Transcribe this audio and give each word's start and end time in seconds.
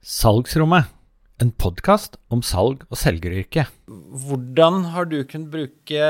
Salgsrommet, 0.00 0.86
en 1.44 1.50
podkast 1.60 2.14
om 2.32 2.40
salg 2.40 2.86
og 2.88 2.96
selgeryrket. 2.96 3.68
Hvordan 3.84 4.86
har 4.94 5.04
du 5.10 5.18
kunnet 5.28 5.50
bruke 5.52 6.06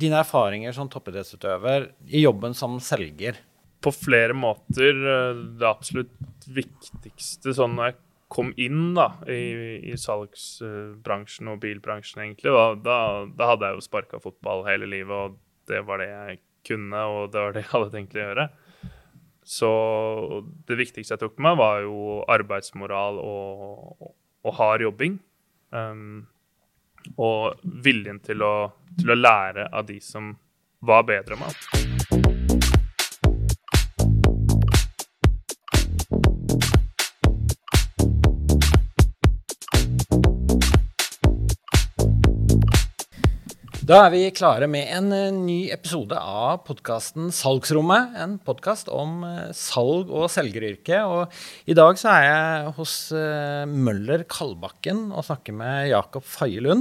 dine 0.00 0.22
erfaringer 0.22 0.72
som 0.72 0.88
toppidrettsutøver 0.88 1.90
i 2.08 2.22
jobben 2.22 2.56
som 2.56 2.78
selger? 2.80 3.36
På 3.84 3.92
flere 3.92 4.32
måter. 4.32 4.96
Det 5.60 5.68
absolutt 5.68 6.48
viktigste 6.48 7.52
sånn 7.58 7.76
når 7.76 7.90
jeg 7.90 7.98
kom 8.32 8.54
inn 8.56 8.96
da, 8.96 9.10
i, 9.28 9.92
i 9.92 10.00
salgsbransjen 10.00 11.52
og 11.52 11.60
bilbransjen, 11.66 12.24
egentlig, 12.24 12.56
da, 12.56 12.70
da, 12.80 12.98
da 13.28 13.50
hadde 13.52 13.68
jeg 13.68 13.76
jo 13.76 13.88
sparka 13.90 14.24
fotball 14.24 14.64
hele 14.70 14.88
livet, 14.88 15.12
og 15.12 15.68
det 15.68 15.84
var 15.84 16.00
det 16.00 16.08
jeg 16.14 16.40
kunne, 16.72 17.04
og 17.12 17.28
det 17.36 17.44
var 17.44 17.52
det 17.52 17.66
jeg 17.66 17.74
hadde 17.76 17.92
tenkt 17.92 18.16
å 18.16 18.24
gjøre. 18.24 18.48
Så 19.46 19.70
det 20.66 20.78
viktigste 20.80 21.14
jeg 21.14 21.22
tok 21.22 21.36
med 21.38 21.54
meg, 21.54 21.60
var 21.60 21.82
jo 21.84 22.22
arbeidsmoral 22.34 23.20
og, 23.22 24.10
og 24.42 24.56
hard 24.58 24.82
jobbing. 24.82 25.20
Um, 25.70 26.26
og 27.22 27.62
viljen 27.86 28.18
til 28.26 28.42
å, 28.42 28.54
til 28.98 29.14
å 29.14 29.20
lære 29.20 29.70
av 29.70 29.86
de 29.86 30.00
som 30.02 30.34
var 30.86 31.06
bedre 31.06 31.38
enn 31.38 31.46
meg. 31.46 31.85
Da 43.86 44.00
er 44.02 44.08
vi 44.10 44.20
klare 44.34 44.66
med 44.66 44.88
en 44.90 45.12
eh, 45.14 45.28
ny 45.30 45.68
episode 45.70 46.16
av 46.18 46.64
podkasten 46.66 47.28
Salgsrommet. 47.30 48.16
En 48.18 48.32
podkast 48.42 48.90
om 48.90 49.20
eh, 49.22 49.52
salg 49.54 50.10
og 50.10 50.26
selgeryrket. 50.34 51.06
Og 51.06 51.70
i 51.70 51.76
dag 51.78 51.94
så 52.00 52.10
er 52.16 52.24
jeg 52.24 52.72
hos 52.80 52.96
eh, 53.14 53.62
Møller 53.70 54.24
Kalbakken 54.26 55.04
og 55.12 55.28
snakker 55.28 55.54
med 55.54 55.92
Jakob 55.92 56.26
Faye 56.26 56.74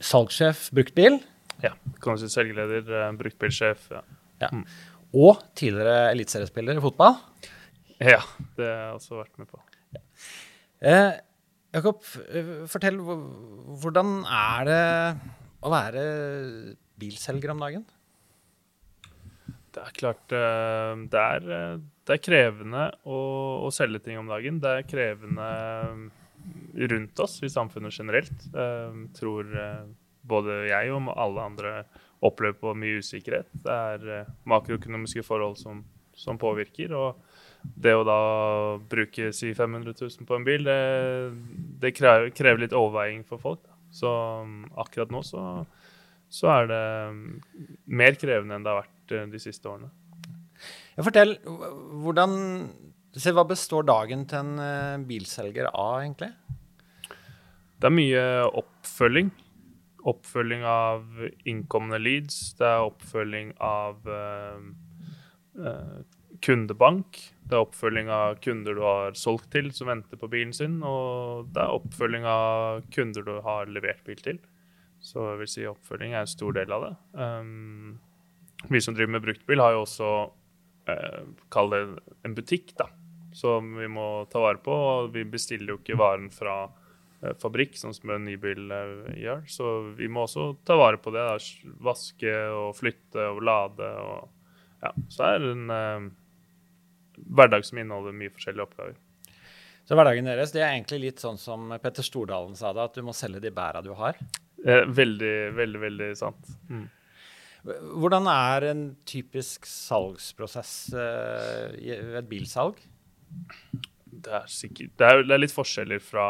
Salgssjef 0.00 0.70
bruktbil. 0.72 1.20
Ja. 1.60 1.74
Kan 2.00 2.16
du 2.16 2.24
si 2.24 2.32
selgerleder, 2.32 3.12
bruktbilsjef. 3.20 3.90
Ja. 3.92 4.04
ja. 4.46 4.52
Mm. 4.56 4.66
Og 5.12 5.44
tidligere 5.60 6.12
eliteseriespiller 6.16 6.80
i 6.80 6.88
fotball. 6.88 7.20
Ja, 8.00 8.22
det 8.56 8.64
har 8.64 8.84
jeg 8.86 9.00
også 9.02 9.20
vært 9.20 9.36
med 9.36 9.52
på. 9.52 9.66
Ja. 9.92 10.06
Eh, 10.80 11.16
Jakob, 11.76 12.00
fortell, 12.72 13.02
hvordan 13.04 14.22
er 14.24 14.70
det 14.72 14.84
å 15.66 15.72
være 15.72 16.02
bilselger 17.00 17.52
om 17.52 17.62
dagen? 17.62 17.84
Det 19.76 19.82
er 19.84 19.96
klart 19.98 20.32
eh, 20.32 20.92
det 21.12 21.22
er, 21.22 21.48
eh, 21.52 21.74
det 22.08 22.14
er 22.14 22.22
krevende 22.24 22.86
å, 23.04 23.18
å, 23.66 23.72
selge 23.74 24.00
ting 24.06 24.16
om 24.20 24.30
dagen. 24.30 24.60
Det 24.62 24.72
er 24.72 24.88
krevende 24.88 25.48
eh, 25.52 26.06
rundt 26.92 27.20
oss 27.20 27.36
i 27.44 27.52
samfunnet 27.52 27.98
generelt. 27.98 28.46
Tror 29.18 29.52
både 30.26 30.58
jeg 30.70 30.92
og 30.94 31.10
alle 31.12 31.44
andre 31.50 31.72
opplever 32.24 32.56
på 32.60 32.72
mye 32.78 33.02
usikkerhet. 33.02 33.50
Det 33.66 33.76
er 33.92 34.30
makroøkonomiske 34.48 35.24
forhold 35.26 35.58
som, 35.60 35.82
som 36.16 36.38
påvirker. 36.40 36.94
og 36.96 37.22
det 37.74 37.94
å 37.96 38.04
da 38.06 38.20
bruke 38.90 39.32
si 39.34 39.52
500 39.56 39.96
000 39.98 40.28
på 40.28 40.36
en 40.36 40.46
bil, 40.46 40.66
det, 40.68 40.76
det 41.82 41.94
krever, 41.96 42.60
litt 42.62 42.76
overveiing 42.76 43.24
for 43.26 43.42
folk. 43.42 43.64
Da. 43.64 43.75
Så 43.96 44.10
um, 44.42 44.64
akkurat 44.78 45.12
nå 45.14 45.22
så, 45.26 45.42
så, 46.28 46.50
er 46.58 46.68
det 46.70 46.82
um, 47.12 47.22
mer 47.86 48.18
krevende 48.20 48.58
enn 48.58 48.66
det 48.66 48.72
har 48.72 48.82
vært 48.84 49.14
uh, 49.16 49.24
de 49.32 49.40
siste 49.42 49.70
årene. 49.70 49.88
Ja, 50.96 51.04
fortell, 51.04 51.36
hvordan 52.02 52.36
Se, 53.16 53.32
Hva 53.32 53.46
består 53.48 53.86
dagen 53.88 54.26
til 54.28 54.42
en 54.42 54.58
uh, 54.60 55.04
bilselger 55.08 55.70
av, 55.70 56.02
egentlig? 56.02 56.34
Det 57.80 57.88
er 57.88 57.94
mye 57.94 58.24
oppfølging. 58.60 59.30
Oppfølging 60.12 60.66
av 60.68 61.06
innkomne 61.48 61.96
leads. 61.96 62.52
Det 62.58 62.68
er 62.68 62.84
oppfølging 62.84 63.54
av 63.64 64.04
uh, 64.04 64.60
uh, 65.56 65.96
kundebank. 66.44 67.22
Det 67.46 67.54
er 67.54 67.62
oppfølging 67.62 68.08
av 68.10 68.40
kunder 68.42 68.74
du 68.74 68.82
har 68.82 69.14
solgt 69.18 69.52
til, 69.54 69.68
som 69.74 69.86
venter 69.86 70.18
på 70.18 70.28
bilen 70.30 70.54
sin. 70.56 70.80
Og 70.82 71.46
det 71.54 71.62
er 71.62 71.74
oppfølging 71.76 72.26
av 72.26 72.80
kunder 72.94 73.22
du 73.26 73.36
har 73.44 73.70
levert 73.70 74.02
bil 74.06 74.18
til. 74.22 74.40
Så 75.02 75.22
jeg 75.30 75.40
vil 75.42 75.50
si 75.52 75.66
oppfølging 75.70 76.16
er 76.16 76.24
en 76.24 76.32
stor 76.32 76.56
del 76.56 76.74
av 76.74 76.88
det. 76.88 76.94
Um, 77.14 78.00
vi 78.72 78.80
som 78.82 78.96
driver 78.96 79.14
med 79.14 79.22
bruktbil, 79.28 79.62
har 79.62 79.76
jo 79.76 79.84
også 79.84 80.10
uh, 80.90 81.22
kall 81.54 81.70
det 81.70 81.84
en 82.26 82.34
butikk, 82.34 82.74
da. 82.80 82.88
Som 83.36 83.76
vi 83.78 83.86
må 83.92 84.24
ta 84.32 84.42
vare 84.42 84.58
på. 84.64 84.74
Og 84.74 85.14
vi 85.14 85.22
bestiller 85.30 85.76
jo 85.76 85.78
ikke 85.78 86.00
varen 86.02 86.32
fra 86.34 86.64
uh, 86.66 87.32
fabrikk, 87.38 87.78
sånn 87.78 87.94
som 87.94 88.10
en 88.16 88.26
nybil 88.26 88.74
uh, 88.74 89.14
gjør. 89.14 89.46
Så 89.46 89.72
vi 89.94 90.10
må 90.10 90.26
også 90.26 90.56
ta 90.66 90.80
vare 90.82 90.98
på 90.98 91.14
det. 91.14 91.22
Da. 91.30 91.72
Vaske 91.92 92.36
og 92.50 92.74
flytte 92.82 93.30
og 93.36 93.44
lade. 93.46 93.96
Og, 94.02 94.54
ja. 94.82 94.96
Så 95.14 95.30
er 95.30 95.44
det 95.46 95.54
en 95.54 96.14
hverdag 97.16 97.66
som 97.66 97.80
inneholder 97.80 98.16
mye 98.16 98.32
forskjellige 98.34 98.66
oppgaver. 98.66 98.96
Så 99.86 99.94
hverdagen 99.94 100.26
deres 100.26 100.52
det 100.54 100.64
er 100.64 100.72
egentlig 100.72 101.00
litt 101.04 101.22
sånn 101.22 101.38
som 101.38 101.70
Petter 101.82 102.06
Stordalen 102.06 102.56
sa 102.58 102.72
det, 102.74 102.88
at 102.88 102.98
du 102.98 103.06
må 103.06 103.14
selge 103.14 103.42
de 103.44 103.52
bæra 103.54 103.84
du 103.86 103.92
har? 103.98 104.18
Eh, 104.66 104.82
veldig, 104.90 105.34
veldig, 105.54 105.82
veldig 105.84 106.10
sant. 106.18 106.54
Mm. 106.70 106.86
Hvordan 107.66 108.28
er 108.30 108.68
en 108.70 108.82
typisk 109.08 109.66
salgsprosess 109.66 110.72
eh, 110.94 112.18
et 112.18 112.28
bilsalg? 112.30 112.78
Det 114.06 114.32
er, 114.32 114.46
sikkert, 114.50 114.94
det, 114.98 115.06
er, 115.06 115.22
det 115.26 115.34
er, 115.34 115.42
litt 115.42 115.54
forskjeller 115.54 116.02
fra 116.02 116.26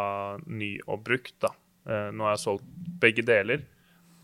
ny 0.49 0.75
og 0.87 1.05
brukt. 1.07 1.37
da. 1.45 1.53
Eh, 1.87 2.09
nå 2.13 2.27
har 2.27 2.37
jeg 2.37 2.45
solgt 2.45 2.71
begge 3.03 3.25
deler. 3.27 3.65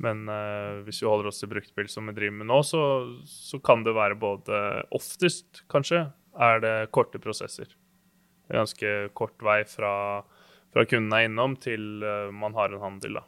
Men 0.03 0.25
eh, 0.33 0.81
hvis 0.87 1.03
vi 1.03 1.09
holder 1.09 1.31
oss 1.31 1.43
til 1.43 1.53
bruktbil 1.53 1.89
som 1.91 2.09
vi 2.09 2.17
driver 2.17 2.41
med 2.41 2.49
nå, 2.51 2.59
så, 2.67 2.83
så, 3.29 3.61
kan 3.63 3.85
det 3.87 3.95
være 3.97 4.19
både 4.19 4.59
oftest, 4.97 5.63
kanskje, 5.71 6.07
er 6.39 6.63
det 6.63 6.77
korte 6.95 7.21
prosesser. 7.23 7.71
Det 8.47 8.55
er 8.55 8.63
ganske 8.63 8.93
kort 9.17 9.43
vei 9.45 9.63
fra, 9.69 9.95
fra 10.73 10.85
kunden 10.89 11.15
er 11.17 11.29
innom 11.29 11.57
til 11.61 12.05
uh, 12.05 12.31
man 12.35 12.57
har 12.59 12.73
en 12.73 12.83
handel. 12.83 13.21
Da. 13.21 13.27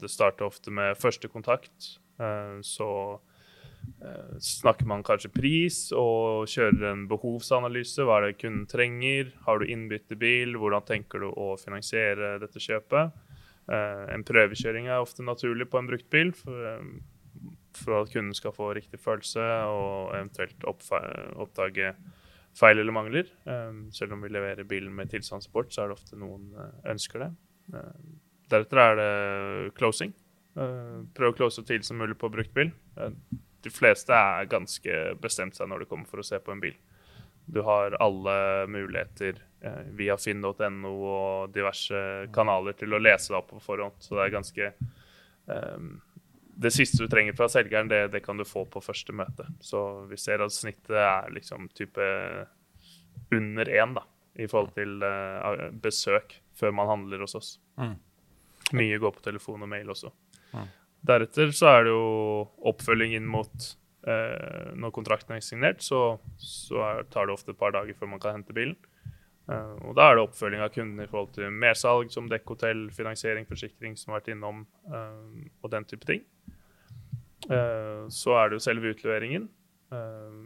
det 0.00 0.10
starter 0.10 0.48
ofte 0.48 0.72
med 0.72 0.98
første 0.98 1.28
kontakt. 1.28 1.96
Uh, 2.20 2.62
så 2.64 2.88
uh, 3.18 4.36
snakker 4.40 4.88
man 4.88 5.04
kanskje 5.06 5.32
pris 5.34 5.80
og 5.92 6.48
kjører 6.50 6.92
en 6.92 7.06
behovsanalyse. 7.10 8.06
Hva 8.06 8.20
er 8.20 8.30
det 8.30 8.40
kunden 8.40 8.66
trenger? 8.70 9.34
Har 9.46 9.60
du 9.60 9.68
innbyttebil? 9.68 10.56
Hvordan 10.56 10.86
tenker 10.88 11.22
du 11.22 11.30
å 11.30 11.54
finansiere 11.60 12.38
dette 12.42 12.62
kjøpet? 12.62 13.22
en 13.66 14.22
prøvekjøring 14.22 14.84
er 14.86 15.02
ofte 15.02 15.24
naturlig 15.26 15.64
på 15.66 15.80
en 15.80 15.88
bruktbil. 15.88 16.28
For, 16.38 16.76
for 17.78 18.02
at 18.02 18.12
kunden 18.12 18.34
skal 18.36 18.54
få 18.56 18.72
riktig 18.76 19.00
følelse 19.02 19.42
og 19.70 20.14
eventuelt 20.16 20.64
oppdage 20.66 21.92
feil 22.56 22.80
eller 22.80 22.94
mangler. 22.94 23.30
Um, 23.44 23.86
selv 23.92 24.16
om 24.16 24.22
vi 24.24 24.32
leverer 24.32 24.68
bilen 24.68 24.94
med 24.96 25.10
tilstandsrapport, 25.12 25.72
så 25.72 25.84
er 25.84 25.90
det 25.90 25.98
ofte 25.98 26.18
noen 26.20 26.48
uh, 26.56 26.70
ønsker 26.92 27.26
det. 27.26 27.30
Uh, 27.74 28.14
deretter 28.52 28.82
er 28.82 29.00
det 29.00 29.74
closing. 29.78 30.14
Uh, 30.56 31.04
prøv 31.16 31.34
å 31.34 31.36
close 31.36 31.60
så 31.60 31.66
tidlig 31.66 31.88
som 31.88 32.00
mulig 32.00 32.16
på 32.18 32.32
brukt 32.32 32.54
bil. 32.56 32.72
de 33.66 33.70
fleste 33.72 34.14
er 34.14 34.48
ganske 34.48 34.98
bestemt 35.20 35.56
seg 35.56 35.68
når 35.68 35.82
de 35.82 35.88
kommer 35.90 36.08
for 36.08 36.22
å 36.22 36.26
se 36.26 36.38
på 36.40 36.54
en 36.54 36.62
bil. 36.62 36.76
Du 37.46 37.60
har 37.62 37.94
alle 38.02 38.66
muligheter 38.70 39.38
via 39.94 40.16
finn.no 40.18 40.92
og 40.92 41.52
diverse 41.54 41.98
kanaler 42.34 42.74
til 42.78 42.94
å 42.94 43.00
lese 43.02 43.32
det 43.32 43.38
opp 43.38 43.50
på 43.50 43.62
forhånd, 43.62 43.98
så 44.02 44.16
det 44.16 44.24
er 44.24 44.34
ganske 44.34 44.68
um, 45.46 45.92
det 46.56 46.72
siste 46.72 47.04
du 47.04 47.10
trenger 47.12 47.36
fra 47.36 47.48
selgeren, 47.52 47.88
det, 47.88 48.06
det, 48.14 48.22
kan 48.24 48.38
du 48.38 48.44
få 48.48 48.64
på 48.70 48.80
første 48.80 49.12
møte. 49.16 49.44
Så 49.60 49.82
vi 50.08 50.18
ser 50.20 50.44
at 50.44 50.54
snittet 50.54 50.96
er 50.96 51.30
liksom 51.34 51.68
type 51.76 52.06
under 53.34 53.68
én 53.68 53.96
da, 53.96 54.04
i 54.40 54.48
forhold 54.48 54.72
til 54.76 55.02
uh, 55.04 55.68
besøk 55.82 56.38
før 56.56 56.72
man 56.76 56.88
handler 56.88 57.24
hos 57.26 57.36
oss. 57.36 57.50
Mm. 57.80 57.96
Mye 58.76 59.00
går 59.02 59.16
på 59.18 59.24
telefon 59.26 59.66
og 59.66 59.70
mail 59.70 59.92
også. 59.92 60.12
Mm. 60.54 60.68
Deretter 61.06 61.52
så 61.54 61.74
er 61.74 61.86
det 61.86 61.92
jo 61.92 62.06
oppfølging 62.70 63.12
inn 63.18 63.26
mot 63.28 63.52
uh, 64.08 64.72
Når 64.74 64.94
kontrakten 64.96 65.36
er 65.36 65.44
signert, 65.44 65.84
så, 65.84 66.16
så 66.40 66.80
er, 66.88 67.02
tar 67.12 67.28
det 67.28 67.36
ofte 67.36 67.52
et 67.52 67.60
par 67.60 67.76
dager 67.76 67.98
før 67.98 68.14
man 68.14 68.22
kan 68.22 68.38
hente 68.38 68.56
bilen. 68.56 68.78
Uh, 69.46 69.76
og 69.84 69.92
Da 69.98 70.08
er 70.08 70.16
det 70.16 70.24
oppfølging 70.24 70.64
av 70.64 70.72
kunden 70.72 71.04
i 71.04 71.10
forhold 71.10 71.36
til 71.36 71.52
mersalg 71.52 72.08
som 72.14 72.32
dekkhotell, 72.32 72.88
finansiering, 72.96 73.44
forsikring, 73.46 73.98
som 74.00 74.14
har 74.14 74.22
vært 74.22 74.32
innom, 74.34 74.64
og 74.96 75.70
den 75.70 75.84
type 75.86 76.08
ting. 76.08 76.24
Eh, 77.44 78.06
så 78.12 78.36
er 78.40 78.48
det 78.48 78.58
jo 78.58 78.64
selve 78.64 78.92
utleveringen. 78.94 79.48
Eh, 79.94 80.38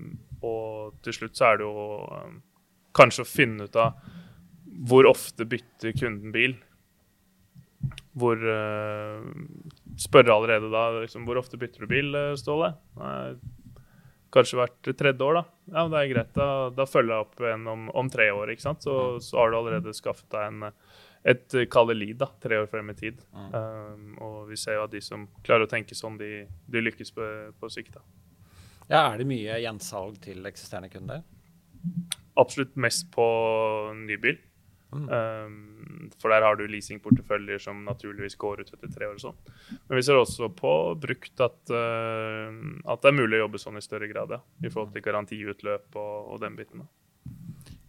og 0.47 0.99
til 1.05 1.17
slutt 1.17 1.39
så 1.39 1.51
er 1.51 1.61
det 1.61 1.69
jo 1.69 1.85
eh, 2.17 2.35
kanskje 2.97 3.25
å 3.25 3.31
finne 3.31 3.69
ut 3.69 3.79
av 3.81 4.01
hvor 4.91 5.09
ofte 5.09 5.47
bytter 5.49 5.97
kunden 5.99 6.35
bil. 6.35 6.59
Hvor 8.21 8.37
Spørre 10.01 10.35
allerede 10.35 10.69
da 10.73 10.83
liksom, 11.01 11.25
hvor 11.29 11.39
ofte 11.41 11.59
bytter 11.61 11.85
du 11.85 11.91
bil, 11.91 12.17
Ståle? 12.39 12.75
kanskje 14.31 14.61
hvert 14.61 14.91
tredje 14.95 15.27
år, 15.27 15.41
da. 15.41 15.43
Ja, 15.75 15.85
det 15.91 16.01
er 16.01 16.11
greit. 16.13 16.29
Da, 16.37 16.49
da 16.75 16.87
følger 16.87 17.17
jeg 17.17 17.25
opp 17.27 17.41
en 17.51 17.65
om, 17.73 17.89
om 17.99 18.11
tre 18.13 18.29
år, 18.31 18.53
ikke 18.53 18.63
sant. 18.63 18.85
Så, 18.87 18.95
så 19.25 19.41
har 19.41 19.51
du 19.51 19.59
allerede 19.59 19.95
skaffet 19.97 20.29
deg 20.31 20.47
en, 20.47 20.69
et 21.29 21.57
kalde 21.73 21.95
lead 21.97 22.21
da, 22.23 22.31
tre 22.41 22.57
år 22.63 22.69
frem 22.71 22.93
i 22.93 22.97
tid. 22.97 23.21
Mm. 23.35 23.51
Um, 23.53 24.13
og 24.25 24.37
vi 24.49 24.57
ser 24.61 24.79
jo 24.79 24.87
at 24.87 24.95
de 24.95 25.03
som 25.05 25.27
klarer 25.45 25.67
å 25.67 25.71
tenke 25.71 25.97
sånn, 25.99 26.17
de, 26.21 26.47
de 26.49 26.83
lykkes 26.85 27.13
på, 27.17 27.27
på 27.61 27.73
sikt. 27.73 27.99
da. 27.99 28.05
Ja, 28.91 29.03
Er 29.13 29.21
det 29.21 29.29
mye 29.31 29.59
gjensalg 29.63 30.17
til 30.25 30.47
eksisterende 30.49 30.91
kunder? 30.91 31.21
Absolutt 32.41 32.73
mest 32.81 33.11
på 33.15 33.27
nybil. 33.95 34.41
Mm. 34.91 35.05
Um, 35.07 36.11
for 36.19 36.33
der 36.33 36.43
har 36.43 36.57
du 36.59 36.65
leasingporteføljer 36.67 37.63
som 37.63 37.85
naturligvis 37.87 38.35
går 38.41 38.65
ut 38.65 38.73
etter 38.75 38.91
tre 38.91 39.07
år. 39.07 39.21
og 39.21 39.23
sånn. 39.23 39.53
Men 39.87 40.01
vi 40.01 40.03
ser 40.03 40.19
også 40.19 40.49
på 40.57 40.73
brukt 40.99 41.45
at, 41.45 41.61
uh, 41.71 42.51
at 42.91 43.05
det 43.05 43.13
er 43.13 43.19
mulig 43.21 43.39
å 43.39 43.45
jobbe 43.45 43.63
sånn 43.63 43.79
i 43.79 43.85
større 43.85 44.11
grad. 44.11 44.35
Ja, 44.35 44.41
I 44.65 44.73
forhold 44.73 44.97
til 44.97 45.05
garantiutløp 45.07 46.01
og, 46.01 46.17
og 46.35 46.43
den 46.43 46.59
biten. 46.59 46.83
da. 46.83 46.91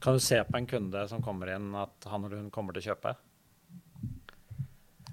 Kan 0.02 0.18
du 0.18 0.24
se 0.24 0.40
på 0.44 0.58
en 0.58 0.68
kunde 0.70 1.04
som 1.10 1.22
kommer 1.22 1.52
inn, 1.56 1.70
at 1.78 2.10
han 2.10 2.26
eller 2.26 2.42
hun 2.42 2.54
kommer 2.54 2.74
til 2.74 2.82
å 2.82 2.90
kjøpe? 2.92 3.14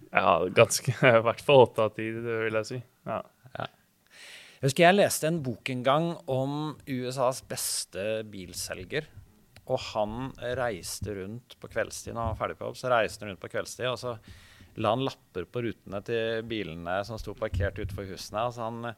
Ja, 0.09 0.31
ganske, 0.57 0.95
i 1.19 1.25
hvert 1.27 1.43
fall 1.45 1.67
åtte 1.67 1.85
av 1.85 1.93
ti, 1.97 2.09
vil 2.17 2.57
jeg 2.63 2.69
si. 2.71 2.81
Ja. 3.09 3.21
Jeg 4.59 4.73
husker 4.73 4.89
jeg 4.89 4.97
leste 4.97 5.29
en 5.29 5.37
bok 5.45 5.69
en 5.71 5.85
gang 5.87 6.07
om 6.27 6.55
USAs 6.89 7.45
beste 7.47 8.25
bilselger. 8.27 9.07
Og 9.69 9.79
han 9.93 10.33
reiste 10.59 11.15
rundt 11.15 11.55
på 11.61 11.71
kveldstid 11.71 12.17
når 12.17 12.25
han 12.25 12.33
var 12.33 12.41
ferdig 12.41 12.57
på 12.59 12.67
jobb. 12.67 12.79
Så 12.81 12.91
reiste 12.91 13.23
han 13.23 13.31
rundt 13.31 13.43
på 13.45 13.53
kveldstid, 13.53 13.87
og 13.93 14.01
så 14.01 14.17
la 14.83 14.95
han 14.97 15.05
lapper 15.07 15.47
på 15.47 15.63
rutene 15.63 16.01
til 16.07 16.43
bilene 16.49 16.97
som 17.07 17.21
sto 17.21 17.37
parkert 17.39 17.79
utenfor 17.79 18.09
husene. 18.09 18.49
Altså 18.49 18.65
han, 18.65 18.95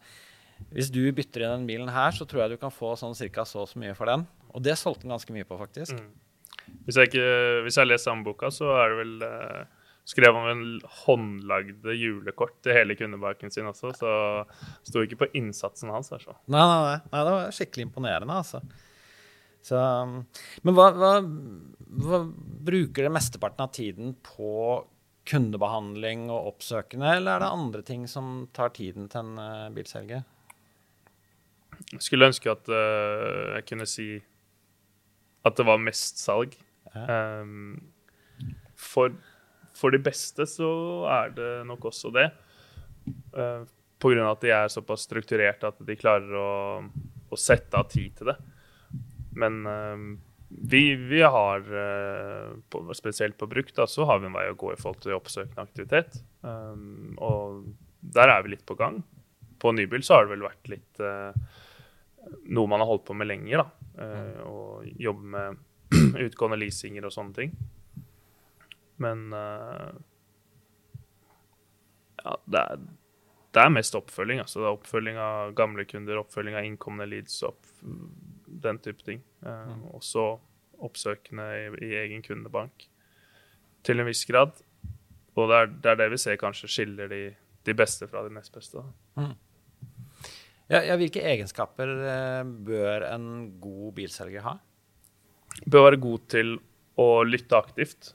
hvis 0.70 0.88
du 0.94 1.02
bytter 1.12 1.44
inn 1.44 1.56
den 1.58 1.68
bilen 1.68 1.92
her, 1.92 2.14
så 2.16 2.24
tror 2.24 2.46
jeg 2.46 2.54
du 2.54 2.62
kan 2.62 2.72
få 2.72 2.94
sånn 2.96 3.18
cirka 3.18 3.44
så 3.44 3.66
og 3.66 3.72
så 3.72 3.82
mye 3.82 3.98
for 3.98 4.08
den. 4.08 4.24
Og 4.54 4.64
det 4.64 4.78
solgte 4.80 5.06
han 5.06 5.16
ganske 5.16 5.34
mye 5.34 5.48
på, 5.48 5.58
faktisk. 5.60 5.98
Mm. 5.98 6.80
Hvis 6.86 6.98
jeg, 6.98 7.10
ikke, 7.10 7.28
hvis 7.64 7.76
jeg 7.76 7.82
har 7.82 7.90
lest 7.90 8.06
samme 8.06 8.26
boka, 8.26 8.50
så 8.54 8.68
er 8.78 8.92
det 8.92 8.98
vel 9.00 9.14
eh, 9.26 9.80
skrev 10.10 10.36
han 10.36 10.46
vel 10.48 10.92
håndlagde 11.04 11.94
julekort 11.94 12.56
til 12.64 12.74
hele 12.74 12.96
kundebaken 12.98 13.52
sin 13.52 13.68
også, 13.70 13.92
så 13.96 14.12
sto 14.86 15.04
ikke 15.04 15.20
på 15.22 15.30
innsatsen 15.38 15.92
hans. 15.92 16.12
Altså. 16.16 16.34
Nei, 16.50 16.62
nei, 16.62 16.78
nei, 16.86 16.96
nei, 17.12 17.24
det 17.26 17.34
var 17.36 17.56
skikkelig 17.56 17.88
imponerende, 17.88 18.38
altså. 18.42 18.62
Så, 19.60 19.76
men 20.64 20.76
hva, 20.76 20.86
hva, 20.96 21.12
hva 22.00 22.22
bruker 22.70 23.06
det 23.06 23.12
mesteparten 23.12 23.66
av 23.66 23.74
tiden 23.76 24.14
på 24.24 24.54
kundebehandling 25.30 26.30
og 26.32 26.54
oppsøkende, 26.54 27.12
eller 27.18 27.36
er 27.36 27.44
det 27.44 27.54
andre 27.58 27.82
ting 27.86 28.06
som 28.10 28.48
tar 28.56 28.72
tiden 28.74 29.10
til 29.12 29.20
en 29.20 29.36
uh, 29.38 29.72
bilselger? 29.74 30.24
Jeg 31.92 32.02
skulle 32.02 32.30
ønske 32.32 32.50
at 32.50 32.72
uh, 32.72 33.58
jeg 33.58 33.68
kunne 33.68 33.86
si 33.88 34.08
at 35.46 35.56
det 35.56 35.66
var 35.66 35.82
mest 35.82 36.20
salg. 36.20 36.54
Um, 36.94 37.78
for, 38.78 39.14
for 39.76 39.94
de 39.94 40.00
beste 40.02 40.46
så 40.48 40.70
er 41.10 41.34
det 41.36 41.50
nok 41.68 41.90
også 41.92 42.12
det. 42.14 42.28
Uh, 43.34 43.64
på 44.00 44.12
grunn 44.12 44.24
av 44.24 44.38
at 44.38 44.44
de 44.44 44.52
er 44.54 44.72
såpass 44.72 45.04
strukturerte 45.08 45.68
at 45.68 45.80
de 45.84 45.98
klarer 45.98 46.34
å, 46.36 46.50
å 47.28 47.38
sette 47.38 47.76
av 47.76 47.88
tid 47.92 48.16
til 48.18 48.32
det. 48.32 48.36
Men 49.40 49.60
uh, 49.68 50.08
vi, 50.48 50.82
vi, 50.96 51.22
har, 51.22 51.64
uh, 51.64 52.56
på, 52.72 52.84
spesielt 52.96 53.38
på 53.40 53.48
bruk, 53.50 53.72
da, 53.76 53.88
så 53.88 54.08
har 54.08 54.20
vi 54.20 54.30
en 54.30 54.36
vei 54.36 54.48
å 54.50 54.58
gå 54.58 54.74
i 54.74 54.80
forhold 54.80 55.04
til 55.04 55.16
oppsøkende 55.16 55.64
aktivitet. 55.64 56.20
Um, 56.44 57.16
og 57.20 57.64
der 58.00 58.32
er 58.32 58.44
vi 58.44 58.56
litt 58.56 58.66
på 58.68 58.78
gang. 58.80 59.00
På 59.60 59.72
nybil 59.76 60.04
så 60.04 60.16
har 60.16 60.26
det 60.26 60.34
vel 60.34 60.48
vært 60.48 60.72
litt 60.72 61.02
noe 62.48 62.68
man 62.68 62.80
har 62.80 62.88
holdt 62.88 63.04
på 63.08 63.16
med 63.16 63.28
lenger. 63.28 63.60
da, 63.60 63.79
Og 63.98 64.86
jobbe 65.00 65.32
med 65.34 65.58
utgående 66.26 66.58
leasinger 66.60 67.06
og 67.08 67.14
sånne 67.14 67.36
ting. 67.36 67.54
Men 69.00 69.32
uh, 69.32 69.90
ja, 72.20 72.36
det 72.44 72.60
er, 72.60 72.82
det 73.54 73.62
er, 73.62 73.72
mest 73.72 73.96
oppfølging. 73.96 74.42
altså 74.42 74.60
det 74.60 74.68
er 74.68 74.76
Oppfølging 74.76 75.20
av 75.20 75.54
gamle 75.58 75.86
kunder, 75.88 76.20
oppfølging 76.20 76.58
av 76.58 76.68
innkomne 76.68 77.08
leads, 77.08 77.40
opp, 77.46 77.64
den 77.80 78.80
type 78.84 79.04
ting. 79.06 79.22
Uh, 79.44 79.72
mm. 79.72 79.84
Også 79.96 80.26
oppsøkende 80.80 81.46
i, 81.56 81.68
i, 81.86 81.94
egen 82.04 82.24
kundebank 82.24 82.88
til 83.84 84.00
en 84.00 84.08
viss 84.08 84.26
grad. 84.28 84.60
Og 85.38 85.48
det 85.48 85.56
er, 85.56 85.70
det, 85.72 85.92
er 85.92 86.02
det 86.02 86.10
vi 86.12 86.20
ser 86.20 86.40
kanskje 86.40 86.68
skiller 86.68 87.08
de, 87.08 87.22
de 87.66 87.76
beste 87.76 88.08
fra 88.10 88.26
de 88.26 88.34
nest 88.34 88.52
beste. 88.52 88.84
Mm. 89.16 89.32
Ja, 90.70 90.84
ja, 90.86 90.94
hvilke 91.00 91.22
egenskaper 91.26 91.90
uh, 91.98 92.42
bør 92.46 93.08
en 93.10 93.26
god 93.62 93.94
bilselger 93.96 94.44
ha? 94.46 94.56
Bør 95.66 95.88
være 95.88 96.02
god 96.02 96.26
til 96.30 96.56
å 97.00 97.08
lytte 97.26 97.58
aktivt 97.58 98.12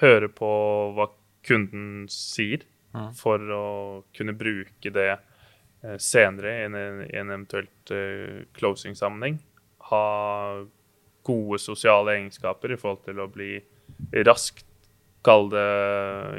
høre 0.00 0.28
på 0.32 0.50
hva 0.96 1.08
kunden 1.46 2.06
sier, 2.12 2.64
mm. 2.94 3.12
for 3.18 3.54
å 3.54 3.66
kunne 4.14 4.34
bruke 4.38 4.92
det 4.94 5.08
eh, 5.10 5.96
senere 5.98 6.52
i 6.52 6.66
en, 6.68 6.76
en 7.02 7.32
eventuelt 7.34 7.94
uh, 7.94 8.44
closing-sammenheng. 8.58 9.40
Ha 9.90 10.04
gode 11.26 11.58
sosiale 11.62 12.16
egenskaper 12.18 12.74
i 12.74 12.78
forhold 12.78 13.02
til 13.06 13.22
å 13.22 13.30
bli 13.30 13.56
raskt, 14.26 14.66
kall 15.22 15.50
det 15.52 15.68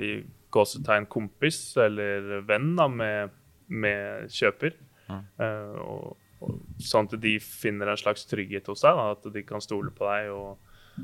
i 0.04 0.14
gåsetegn 0.54 1.06
kompis 1.12 1.60
eller 1.80 2.44
venn 2.48 2.74
da, 2.80 2.90
med, 2.92 3.36
med 3.72 4.32
kjøper. 4.32 4.76
Mm. 5.14 5.24
Uh, 5.40 5.80
og, 5.84 6.28
og, 6.44 6.60
sånn 6.84 7.10
at 7.10 7.18
de 7.24 7.38
finner 7.44 7.92
en 7.92 8.00
slags 8.00 8.28
trygghet 8.30 8.70
hos 8.72 8.84
deg, 8.86 9.00
da, 9.00 9.08
at 9.16 9.28
de 9.36 9.46
kan 9.48 9.64
stole 9.64 9.94
på 9.96 10.10
deg. 10.10 10.32
og 10.34 11.02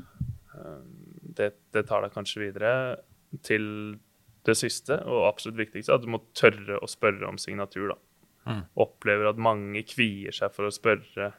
uh, 0.54 0.80
det, 1.40 1.52
det, 1.74 1.86
tar 1.88 2.04
deg 2.04 2.14
kanskje 2.14 2.44
videre 2.46 2.72
til 3.46 3.66
det 4.48 4.56
siste 4.56 4.96
og 5.04 5.28
absolutt 5.28 5.60
viktigste, 5.60 5.94
at 5.94 6.04
du 6.04 6.10
må 6.10 6.22
tørre 6.36 6.80
å 6.80 6.88
spørre 6.90 7.28
om 7.28 7.38
signatur. 7.40 7.92
da. 7.94 8.00
Mm. 8.50 8.64
Opplever 8.82 9.30
at 9.30 9.40
mange 9.40 9.84
kvier 9.86 10.34
seg 10.34 10.52
for 10.54 10.66
å 10.66 10.74
spørre 10.74 11.30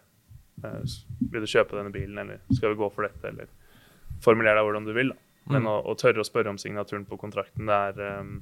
uh, 0.64 0.84
vil 1.32 1.44
du 1.44 1.50
kjøpe 1.50 1.78
denne 1.78 1.94
bilen, 1.94 2.20
eller 2.22 2.42
skal 2.54 2.74
vi 2.74 2.82
gå 2.82 2.90
for 2.94 3.08
dette, 3.08 3.32
eller 3.32 3.50
formuler 4.24 4.56
deg 4.58 4.68
hvordan 4.68 4.88
du 4.88 4.94
vil. 4.96 5.14
da. 5.14 5.28
Men 5.50 5.66
mm. 5.66 5.70
å, 5.72 5.76
å, 5.90 5.98
tørre 5.98 6.22
å 6.22 6.28
spørre 6.28 6.54
om 6.54 6.60
signaturen 6.62 7.08
på 7.10 7.18
kontrakten, 7.22 7.70
det 7.70 7.80
er 7.90 8.22
um, 8.22 8.36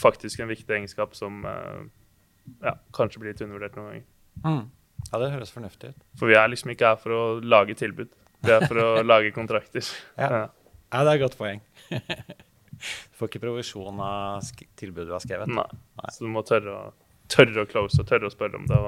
faktisk 0.00 0.40
en 0.40 0.50
viktig 0.50 0.78
egenskap 0.78 1.14
som 1.18 1.44
uh, 1.44 1.84
ja, 2.62 2.74
kanskje 2.96 3.22
blir 3.22 3.32
litt 3.32 3.42
undervurdert 3.44 3.78
noen 3.78 3.88
ganger. 3.90 4.06
Mm. 4.44 4.64
Ja, 5.06 5.20
det 5.22 5.32
høres 5.32 5.52
fornuftig 5.54 5.92
ut. 5.92 6.04
For 6.18 6.30
vi 6.30 6.36
er 6.38 6.50
liksom 6.50 6.72
ikke 6.74 6.92
her 6.92 7.00
for 7.00 7.14
å 7.14 7.22
lage 7.44 7.76
tilbud. 7.78 8.12
Vi 8.44 8.52
er 8.52 8.66
for 8.66 8.82
å 8.82 8.88
lage 9.12 9.32
kontrakter. 9.36 9.86
Ja. 10.18 10.28
ja. 10.28 10.44
ja, 10.92 11.00
det 11.00 11.12
er 11.12 11.14
et 11.14 11.24
godt 11.24 11.38
poeng. 11.38 11.62
du 11.90 13.18
får 13.18 13.30
ikke 13.30 13.44
provisjon 13.46 14.00
av 14.02 14.46
tilbudet 14.78 15.08
du 15.10 15.16
har 15.16 15.24
skrevet. 15.24 15.50
Nei. 15.52 15.66
Nei. 16.00 16.14
Så 16.14 16.26
du 16.26 16.32
må 16.32 16.42
tørre 16.46 16.74
å, 16.74 16.86
tørre 17.32 17.64
å 17.64 17.70
close 17.70 18.02
og 18.02 18.08
tørre 18.08 18.30
å 18.30 18.34
spørre 18.34 18.60
om 18.60 18.66
det. 18.70 18.80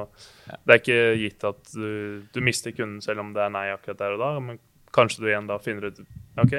Ja. 0.49 0.59
Det 0.59 0.75
er 0.75 0.83
ikke 0.83 1.01
gitt 1.23 1.47
at 1.49 1.75
du, 1.75 1.91
du, 2.35 2.41
mister 2.45 2.75
kunden 2.77 3.03
selv 3.05 3.25
om 3.25 3.33
det 3.37 3.45
er 3.45 3.55
nei 3.55 3.69
akkurat 3.75 4.03
der 4.03 4.19
og 4.19 4.25
da, 4.25 4.33
men 4.43 4.61
kanskje 4.99 5.23
du 5.23 5.31
igjen 5.31 5.49
da 5.49 5.61
finner 5.63 5.89
ut 5.89 6.03
OK, 6.39 6.53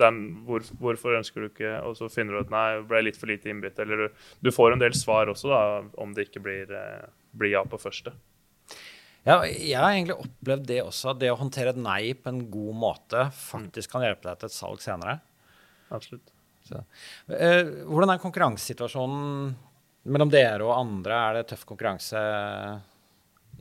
den, 0.00 0.18
hvor, 0.46 0.64
hvorfor 0.80 1.18
ønsker 1.18 1.44
du 1.44 1.50
ikke 1.50 1.76
Og 1.86 1.94
så 1.98 2.08
finner 2.10 2.34
du 2.34 2.46
ut 2.46 2.50
nei, 2.50 2.80
ble 2.88 3.04
litt 3.06 3.18
for 3.20 3.30
lite 3.30 3.50
innbytt. 3.52 3.78
Eller 3.82 4.06
du, 4.06 4.24
du, 4.42 4.50
får 4.54 4.74
en 4.74 4.82
del 4.82 4.96
svar 4.96 5.30
også 5.30 5.52
da, 5.52 5.60
om 6.02 6.14
det 6.16 6.28
ikke 6.28 6.42
blir, 6.44 6.72
eh, 6.74 7.06
blir 7.38 7.54
ja 7.54 7.62
på 7.68 7.78
første. 7.80 8.14
Ja, 9.26 9.42
jeg 9.44 9.76
har 9.76 9.92
egentlig 9.92 10.16
opplevd 10.16 10.66
det 10.70 10.80
også. 10.82 11.14
Det 11.20 11.30
å 11.30 11.38
håndtere 11.38 11.74
et 11.74 11.80
nei 11.80 12.14
på 12.16 12.32
en 12.32 12.44
god 12.50 12.78
måte 12.82 13.26
faktisk 13.36 13.92
kan 13.92 14.06
hjelpe 14.06 14.30
deg 14.30 14.40
til 14.40 14.50
et 14.50 14.56
salg 14.56 14.82
senere. 14.82 15.18
Absolutt. 15.92 16.32
Så, 16.66 16.80
eh, 17.36 17.62
hvordan 17.88 18.14
er 18.14 18.22
konkurransesituasjonen 18.22 19.52
mellom 20.10 20.32
dere 20.32 20.64
og 20.64 20.78
andre? 20.78 21.20
Er 21.20 21.38
det 21.38 21.50
tøff 21.52 21.66
konkurranse 21.68 22.24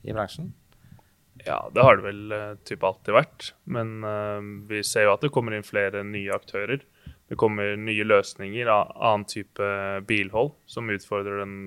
i 0.05 0.15
bransjen? 0.15 0.53
Ja, 1.45 1.59
det 1.73 1.83
har 1.85 1.99
det 1.99 2.05
vel 2.05 2.33
uh, 2.33 2.55
typ 2.67 2.83
alltid 2.83 3.15
vært. 3.15 3.51
Men 3.69 3.99
uh, 4.03 4.39
vi 4.69 4.83
ser 4.85 5.07
jo 5.07 5.13
at 5.15 5.23
det 5.25 5.31
kommer 5.35 5.55
inn 5.55 5.67
flere 5.67 6.03
nye 6.07 6.35
aktører. 6.35 6.83
Det 7.29 7.37
kommer 7.37 7.75
nye 7.77 8.05
løsninger 8.07 8.69
av 8.73 8.91
annen 8.95 9.27
type 9.29 9.69
bilhold 10.09 10.55
som 10.65 10.89
utfordrer 10.89 11.43
den, 11.43 11.57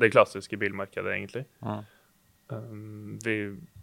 det 0.00 0.12
klassiske 0.14 0.56
bilmarkedet, 0.56 1.12
egentlig. 1.12 1.44
Mm. 1.60 1.82
Um, 2.48 3.18
vi, 3.24 3.34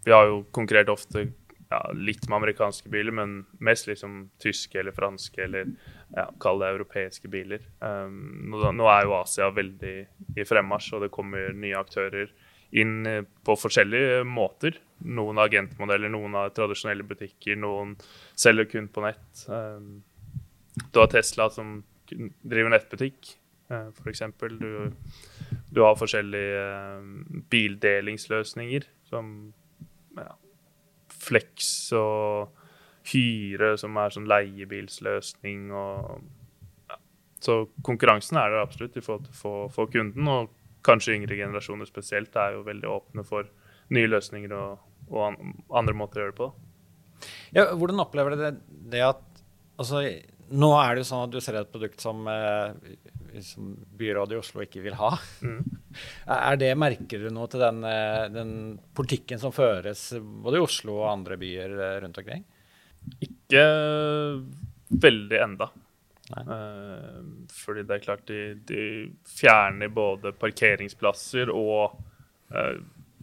vi, 0.06 0.12
har 0.12 0.26
jo 0.32 0.40
konkurrert 0.56 0.90
ofte 0.90 1.28
ja, 1.70 1.82
litt 1.94 2.26
med 2.26 2.40
amerikanske 2.40 2.90
biler, 2.90 3.14
men 3.14 3.36
mest 3.62 3.86
liksom 3.86 4.32
tyske 4.42 4.80
eller 4.82 4.96
franske 4.98 5.44
eller 5.46 5.70
ja, 6.16 6.26
kall 6.42 6.64
det 6.64 6.74
europeiske 6.74 7.30
biler. 7.30 7.62
Um, 7.86 8.50
nå, 8.50 8.64
nå, 8.74 8.90
er 8.90 9.06
jo 9.06 9.16
Asia 9.20 9.52
veldig 9.54 9.96
i 10.34 10.48
fremmarsj, 10.48 10.96
og 10.98 11.06
det 11.06 11.14
kommer 11.14 11.54
nye 11.54 11.78
aktører 11.78 12.34
inn 12.72 13.06
eh, 13.10 13.24
på 13.46 13.56
forskjellige 13.60 14.24
måter. 14.28 14.80
Noen 15.06 15.40
agentmodeller, 15.44 16.12
noen 16.12 16.38
har 16.40 16.54
tradisjonelle 16.56 17.06
butikker, 17.08 17.58
noen 17.60 17.96
selger 18.40 18.70
kun 18.72 18.88
på 18.92 19.04
nett. 19.06 19.46
Um, 19.52 20.00
du 20.92 21.02
har 21.02 21.12
Tesla 21.12 21.50
som 21.52 21.82
driver 22.08 22.72
nettbutikk, 22.72 23.36
uh, 23.72 23.92
f.eks. 23.92 24.24
Du 24.56 24.70
du 25.76 25.82
har 25.84 25.98
forskjellige 26.00 27.44
bildelingsløsninger. 27.52 28.88
Som 29.10 29.54
ja, 30.18 30.32
Flex 31.12 31.92
og 31.98 32.54
Hyre, 33.12 33.76
som 33.78 33.98
er 34.02 34.14
sånn 34.16 34.30
leiebilsløsning 34.30 35.68
og 35.76 36.22
ja. 36.90 37.00
Så 37.44 37.66
konkurransen 37.86 38.40
er 38.42 38.54
der 38.54 38.64
absolutt 38.64 38.96
i 38.98 39.04
forhold 39.06 39.28
til 39.28 39.52
å 39.52 39.68
få 39.74 39.88
kunden, 39.92 40.32
og 40.32 40.55
kanskje 40.86 41.18
yngre 41.18 41.38
generasjoner 41.40 41.90
spesielt 41.90 42.36
er 42.40 42.56
jo 42.56 42.66
veldig 42.68 42.92
åpne 42.92 43.26
for 43.28 43.50
nye 43.96 44.10
løsninger 44.10 44.54
og, 44.56 44.86
og 45.12 45.42
andre 45.76 45.98
måter 45.98 46.22
å 46.22 46.26
gjøre 46.26 46.36
det 46.36 46.40
på. 46.40 46.52
Ja, 47.56 47.70
hvordan 47.74 48.04
opplever 48.04 48.36
du 48.36 48.42
det, 48.44 48.54
det 48.92 49.04
at 49.06 49.24
altså, 49.80 50.04
Nå 50.56 50.68
er 50.78 50.94
det 50.94 51.02
jo 51.02 51.10
sånn 51.10 51.24
at 51.26 51.34
du 51.34 51.40
ser 51.42 51.56
et 51.58 51.72
produkt 51.74 52.04
som, 52.04 52.20
eh, 52.30 53.40
som 53.42 53.72
byrådet 53.98 54.36
i 54.36 54.38
Oslo 54.38 54.62
ikke 54.62 54.84
vil 54.84 54.98
ha. 55.00 55.16
Mm. 55.42 55.64
Er 56.36 56.60
det, 56.62 56.70
Merker 56.78 57.24
du 57.24 57.32
noe 57.34 57.50
til 57.50 57.64
den, 57.64 57.80
eh, 57.90 58.28
den, 58.30 58.52
politikken 58.94 59.42
som 59.42 59.56
føres 59.56 60.12
både 60.22 60.60
i 60.60 60.66
Oslo 60.66 61.00
og 61.00 61.10
andre 61.10 61.40
byer 61.42 61.74
eh, 61.74 61.96
rundt 62.04 62.20
omkring? 62.22 62.46
Ikke 63.26 63.64
veldig 64.94 65.42
enda. 65.48 65.72
Eh, 66.34 67.18
fordi 67.54 67.86
det 67.86 67.98
er 67.98 68.04
klart 68.04 68.26
de, 68.30 68.42
de 68.66 68.82
fjerner 69.30 69.92
både 69.94 70.34
parkeringsplasser 70.42 71.52
og 71.54 72.00
uh, 72.56 72.78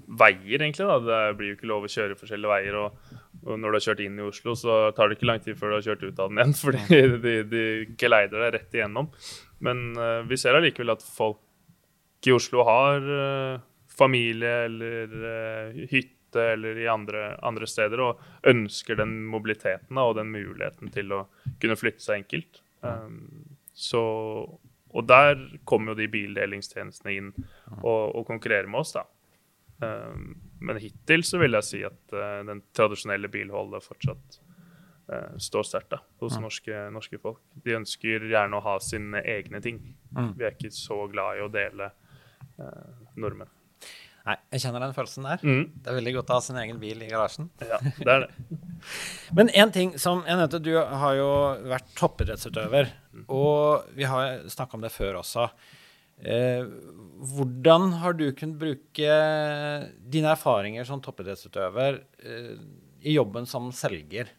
veier, 0.06 0.62
egentlig. 0.62 0.86
da. 0.86 0.98
Det 1.02 1.20
blir 1.38 1.52
jo 1.52 1.58
ikke 1.58 1.70
lov 1.70 1.86
å 1.86 1.92
kjøre 1.92 2.18
forskjellige 2.20 2.52
veier. 2.52 2.78
og, 2.78 3.18
og 3.42 3.58
når 3.58 3.66
du 3.66 3.78
har 3.78 3.86
kjørt 3.88 4.04
inn 4.06 4.20
i 4.20 4.26
Oslo, 4.28 4.54
så 4.58 4.78
tar 4.94 5.10
det 5.10 5.18
ikke 5.18 5.30
lang 5.30 5.42
tid 5.42 5.58
før 5.58 5.72
du 5.72 5.78
har 5.80 5.86
kjørt 5.88 6.06
ut 6.06 6.22
av 6.22 6.30
den 6.30 6.42
igjen. 6.42 6.56
Fordi 6.62 7.02
de, 7.26 7.36
de 7.50 7.66
geleider 7.98 8.46
deg 8.46 8.54
rett 8.58 8.78
igjennom. 8.78 9.10
Men 9.66 9.84
uh, 9.98 10.22
vi 10.28 10.38
ser 10.38 10.58
allikevel 10.58 10.94
at 10.94 11.06
folk 11.06 11.42
i 12.26 12.34
Oslo 12.34 12.62
har 12.68 13.02
uh, 13.02 13.62
familie 13.90 14.58
eller 14.68 15.16
uh, 15.26 15.86
hytte 15.90 16.18
eller 16.54 16.78
i 16.80 16.86
andre, 16.88 17.34
andre, 17.44 17.66
steder, 17.68 18.00
og 18.00 18.48
ønsker 18.48 18.96
den 18.96 19.18
mobiliteten 19.28 19.98
og 20.00 20.14
den 20.16 20.30
muligheten 20.32 20.88
til 20.94 21.12
å 21.12 21.24
kunne 21.60 21.76
flytte 21.76 22.00
seg 22.00 22.22
enkelt. 22.22 22.61
Um, 22.82 23.56
så, 23.72 24.02
og 24.92 25.08
der 25.08 25.38
kommer 25.64 25.92
jo 25.92 26.02
de 26.02 26.08
bildelingstjenestene 26.12 27.14
inn 27.16 27.32
og, 27.80 28.12
og 28.18 28.26
konkurrerer 28.28 28.70
med 28.70 28.82
oss, 28.82 28.96
da. 28.98 29.06
Um, 29.82 30.34
men 30.62 30.78
hittil 30.78 31.24
så 31.26 31.40
vil 31.42 31.56
jeg 31.58 31.66
si 31.66 31.80
at 31.86 32.14
uh, 32.14 32.42
den 32.46 32.60
tradisjonelle 32.76 33.30
bilholdet 33.32 33.82
fortsatt 33.82 34.36
uh, 35.10 35.32
står 35.42 35.66
sterkt 35.66 35.96
hos 36.22 36.36
mm. 36.36 36.44
norske, 36.44 36.84
norske, 36.94 37.18
folk. 37.22 37.42
De 37.64 37.74
ønsker 37.80 38.28
gjerne 38.30 38.60
å 38.60 38.64
ha 38.66 38.76
sine 38.84 39.24
egne 39.26 39.62
ting. 39.64 39.80
Mm. 40.14 40.36
Vi 40.38 40.46
er 40.46 40.54
ikke 40.54 40.70
så 40.76 41.00
glad 41.10 41.40
i 41.40 41.42
å 41.46 41.50
dele 41.50 41.90
uh, 42.60 43.02
nordmenn. 43.16 43.50
Nei, 44.22 44.36
jeg 44.54 44.62
kjenner 44.62 44.84
den 44.84 44.94
følelsen 44.94 45.26
der. 45.26 45.42
Mm. 45.42 45.62
Det 45.82 45.90
er 45.90 45.96
veldig 45.98 46.14
godt 46.18 46.30
å 46.30 46.36
ha 46.38 46.42
sin 46.44 46.58
egen 46.62 46.78
bil 46.82 47.00
i 47.02 47.10
garasjen. 47.10 47.48
Ja, 47.58 47.80
det 47.82 48.12
er 48.12 48.24
det. 48.24 48.58
Men 49.36 49.50
en 49.50 49.72
ting 49.74 49.94
som 49.98 50.22
jeg 50.28 50.38
nevnte, 50.38 50.60
du 50.62 50.72
har 50.78 51.16
jo 51.18 51.30
vært 51.72 51.88
toppidrettsutøver. 51.98 52.92
Mm. 53.10 53.24
Og 53.34 53.88
vi 53.98 54.06
har 54.06 54.44
snakka 54.52 54.78
om 54.78 54.86
det 54.86 54.92
før 54.94 55.18
også. 55.24 55.48
Eh, 56.22 56.62
hvordan 57.34 57.96
har 57.98 58.14
du 58.14 58.28
kunnet 58.38 58.60
bruke 58.60 59.16
dine 60.14 60.30
erfaringer 60.36 60.86
som 60.86 61.02
toppidrettsutøver 61.02 61.98
eh, 62.22 62.54
i 63.02 63.16
jobben 63.16 63.48
som 63.50 63.72
selger? 63.74 64.30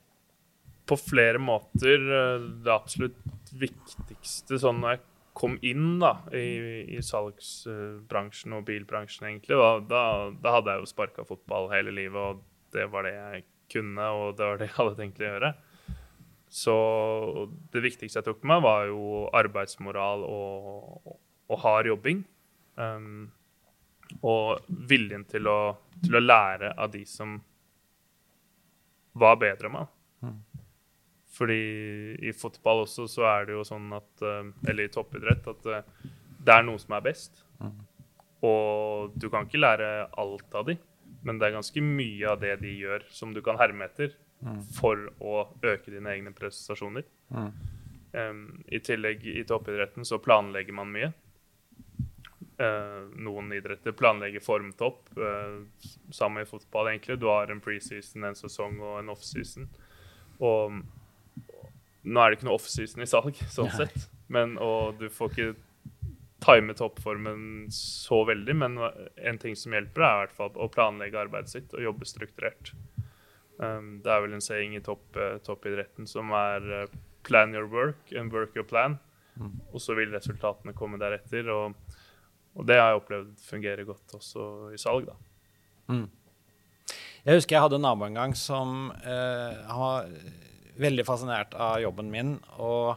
På 0.87 0.95
flere 0.99 1.43
måter. 1.43 1.99
Eh, 1.99 2.47
det 2.63 2.71
absolutt 2.71 3.51
viktigste 3.51 4.63
sånn 4.63 4.79
jeg 4.87 5.03
kom 5.33 5.57
inn 5.65 5.97
da, 6.01 6.15
i, 6.35 6.85
i 6.93 7.01
salgsbransjen 7.03 8.55
og 8.57 8.65
bilbransjen, 8.67 9.27
egentlig, 9.29 9.57
da, 9.89 10.29
da, 10.33 10.55
hadde 10.57 10.75
jeg 10.75 10.83
jo 10.83 10.89
sparka 10.91 11.25
fotball 11.27 11.71
hele 11.73 11.93
livet, 11.95 12.19
og 12.21 12.75
det 12.75 12.87
var 12.93 13.07
det 13.07 13.13
jeg 13.15 13.45
kunne, 13.73 14.09
og 14.13 14.35
det 14.37 14.49
var 14.49 14.59
det 14.61 14.69
jeg 14.69 14.77
hadde 14.77 14.97
tenkt 14.99 15.21
å 15.21 15.29
gjøre. 15.29 15.53
Så 16.53 16.75
det 17.73 17.81
viktigste 17.81 18.19
jeg 18.19 18.27
tok 18.27 18.43
med 18.45 18.61
meg, 18.61 18.65
var 18.67 18.89
jo 18.91 19.23
arbeidsmoral 19.33 20.25
og, 20.27 21.15
og 21.49 21.63
hard 21.63 21.89
jobbing. 21.89 22.21
Um, 22.77 23.31
og 24.21 24.61
viljen 24.89 25.25
til 25.29 25.49
å, 25.49 25.57
til 26.03 26.19
å, 26.19 26.21
lære 26.21 26.73
av 26.77 26.91
de 26.93 27.01
som 27.09 27.39
var 29.17 29.39
bedre 29.41 29.69
enn 29.69 29.77
meg. 29.79 29.92
Fordi 31.33 31.61
i 32.21 32.33
fotball 32.37 32.83
også 32.83 33.07
så 33.09 33.25
er 33.31 33.47
det 33.47 33.55
jo 33.55 33.63
sånn 33.65 33.87
at 33.97 34.21
eh, 34.21 34.51
Eller 34.69 34.85
i 34.85 34.93
toppidrett 34.93 35.47
at 35.49 35.69
eh, 35.71 35.87
det 36.43 36.53
er 36.53 36.65
noe 36.67 36.81
som 36.81 36.93
er 36.97 37.05
best. 37.05 37.43
Mm. 37.63 37.77
Og 38.43 39.13
du 39.15 39.29
kan 39.31 39.47
ikke 39.47 39.61
lære 39.61 39.89
alt 40.19 40.57
av 40.59 40.67
de, 40.67 40.75
men 41.23 41.39
det 41.39 41.47
er 41.47 41.55
ganske 41.55 41.83
mye 41.83 42.33
av 42.33 42.41
det 42.41 42.57
de 42.59 42.73
gjør, 42.75 43.05
som 43.15 43.31
du 43.31 43.39
kan 43.45 43.55
herme 43.61 43.87
etter 43.87 44.11
mm. 44.43 44.59
for 44.75 45.05
å 45.23 45.45
øke 45.63 45.93
dine 45.93 46.11
egne 46.11 46.33
prestasjoner. 46.35 47.07
Mm. 47.31 47.51
Um, 48.13 48.41
I 48.67 48.81
tillegg 48.83 49.23
i 49.31 49.45
toppidretten 49.47 50.03
så 50.05 50.19
planlegger 50.21 50.75
man 50.75 50.91
mye. 50.91 51.13
Uh, 52.59 53.07
noen 53.23 53.55
idretter 53.55 53.95
planlegger 53.97 54.43
formtopp. 54.43 55.07
Uh, 55.15 55.63
sammen 56.11 56.43
med 56.43 56.51
fotball, 56.51 56.91
egentlig. 56.91 57.21
Du 57.23 57.29
har 57.31 57.47
en 57.47 57.63
preseason, 57.63 58.27
en 58.27 58.37
sesong 58.37 58.77
og 58.83 58.99
en 58.99 59.15
offseason. 59.15 59.71
Og 60.43 60.83
nå 62.03 62.19
er 62.19 62.31
det 62.31 62.39
ikke 62.39 62.49
noe 62.49 62.57
offseason 62.59 63.03
i 63.03 63.09
salg, 63.09 63.37
sånn 63.51 63.71
Nei. 63.71 63.85
sett. 63.85 64.09
Men, 64.33 64.57
og 64.61 64.99
du 64.99 65.07
får 65.13 65.31
ikke 65.31 65.53
time 66.43 66.75
toppformen 66.75 67.67
så 67.71 68.23
veldig, 68.27 68.55
men 68.59 68.77
en 69.15 69.39
ting 69.39 69.55
som 69.55 69.75
hjelper, 69.75 70.03
er 70.03 70.15
i 70.15 70.21
hvert 70.25 70.37
fall 70.37 70.57
å 70.59 70.69
planlegge 70.71 71.21
arbeidet 71.21 71.53
sitt 71.53 71.75
og 71.75 71.85
jobbe 71.85 72.07
strukturert. 72.09 72.73
Um, 73.61 73.99
det 74.03 74.11
er 74.11 74.23
vel 74.25 74.35
en 74.35 74.43
saying 74.43 74.75
i 74.75 74.83
topp, 74.83 75.05
uh, 75.15 75.37
toppidretten 75.45 76.09
som 76.09 76.33
er 76.35 76.65
uh, 76.83 76.95
'plan 77.23 77.53
your 77.55 77.69
work 77.71 78.11
and 78.11 78.33
work 78.33 78.55
your 78.55 78.67
plan'. 78.67 78.97
Mm. 79.39 79.61
Og 79.71 79.81
så 79.81 79.95
vil 79.95 80.11
resultatene 80.11 80.73
komme 80.73 80.99
deretter. 80.99 81.47
Og, 81.49 81.77
og, 82.55 82.65
det 82.67 82.79
har 82.79 82.91
jeg 82.91 83.01
opplevd 83.01 83.31
fungerer 83.47 83.87
godt 83.87 84.17
også 84.19 84.73
i 84.73 84.77
salg, 84.81 85.07
da. 85.07 85.15
Mm. 85.93 86.09
Jeg 87.23 87.39
husker 87.39 87.55
jeg 87.55 87.63
hadde 87.63 87.79
en 87.79 87.85
nabo 87.87 88.05
en 88.05 88.19
gang 88.19 88.33
som 88.35 88.91
uh, 88.91 89.53
han 89.69 89.79
var 89.79 90.09
veldig 90.79 91.05
fascinert 91.07 91.53
av 91.53 91.79
jobben 91.83 92.11
min 92.11 92.37
og 92.57 92.95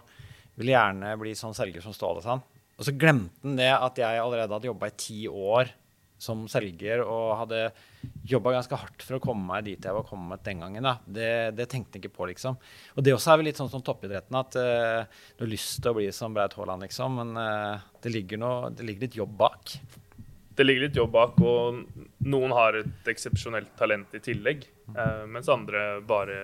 ville 0.56 0.72
gjerne 0.72 1.16
bli 1.20 1.34
sånn 1.36 1.56
selger 1.56 1.84
som 1.84 1.94
Ståle 1.96 2.22
sa. 2.24 2.38
Og 2.76 2.84
så 2.84 2.94
glemte 2.96 3.44
han 3.44 3.58
det 3.58 3.72
at 3.72 3.98
jeg 4.00 4.20
allerede 4.20 4.52
hadde 4.52 4.70
jobba 4.70 4.90
i 4.90 4.96
ti 5.00 5.24
år 5.28 5.72
som 6.18 6.46
selger 6.48 7.02
og 7.04 7.34
hadde 7.42 7.60
jobba 8.28 8.54
ganske 8.54 8.78
hardt 8.80 9.04
for 9.04 9.18
å 9.18 9.22
komme 9.22 9.44
meg 9.50 9.66
dit 9.66 9.84
jeg 9.84 9.96
var 9.96 10.06
kommet 10.08 10.44
den 10.46 10.62
gangen. 10.64 10.88
Det, 11.04 11.52
det 11.56 11.68
tenkte 11.68 11.96
han 11.98 12.04
ikke 12.04 12.16
på, 12.16 12.28
liksom. 12.30 12.56
Og 12.96 13.04
det 13.04 13.12
også 13.12 13.32
er 13.32 13.40
vel 13.40 13.48
litt 13.50 13.60
sånn 13.60 13.72
som 13.72 13.84
toppidretten, 13.84 14.38
at 14.38 14.56
uh, 14.56 15.20
du 15.36 15.44
har 15.44 15.52
lyst 15.52 15.80
til 15.82 15.92
å 15.92 15.96
bli 15.98 16.08
som 16.16 16.36
Braut 16.36 16.56
Haaland, 16.56 16.86
liksom, 16.86 17.20
men 17.20 17.36
uh, 17.36 17.84
det, 18.00 18.12
ligger 18.14 18.40
noe, 18.40 18.72
det 18.72 18.86
ligger 18.88 19.08
litt 19.08 19.18
jobb 19.20 19.36
bak. 19.44 19.76
Det 20.56 20.64
ligger 20.64 20.86
litt 20.86 20.96
jobb 20.96 21.12
bak, 21.12 21.40
og 21.44 21.82
noen 22.24 22.56
har 22.56 22.80
et 22.80 23.10
eksepsjonelt 23.12 23.74
talent 23.76 24.16
i 24.16 24.22
tillegg. 24.24 24.64
Uh, 24.88 25.26
mens 25.28 25.52
andre 25.52 25.88
bare 26.06 26.38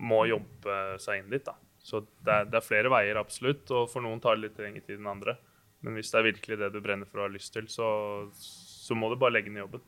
må 0.00 0.24
jobbe 0.30 0.78
seg 1.02 1.20
inn 1.20 1.32
dit. 1.32 1.44
da. 1.44 1.56
Så 1.80 2.02
det 2.24 2.32
er, 2.32 2.48
det 2.48 2.58
er, 2.60 2.66
flere 2.66 2.92
veier, 2.92 3.20
absolutt. 3.20 3.68
Og 3.76 3.88
for 3.92 4.04
noen 4.04 4.20
tar 4.22 4.38
det 4.38 4.48
litt 4.48 4.60
lengre 4.62 4.84
tid 4.84 5.00
enn 5.00 5.10
andre. 5.12 5.36
Men 5.84 5.96
hvis 5.96 6.12
det 6.12 6.20
er 6.20 6.28
virkelig 6.28 6.58
det 6.60 6.72
du 6.74 6.80
brenner 6.84 7.08
for 7.08 7.22
og 7.22 7.28
har 7.28 7.36
lyst 7.36 7.54
til, 7.56 7.68
så, 7.72 7.88
så 8.36 8.96
må 8.98 9.10
du 9.10 9.18
bare 9.20 9.38
legge 9.38 9.52
ned 9.52 9.64
jobben. 9.64 9.84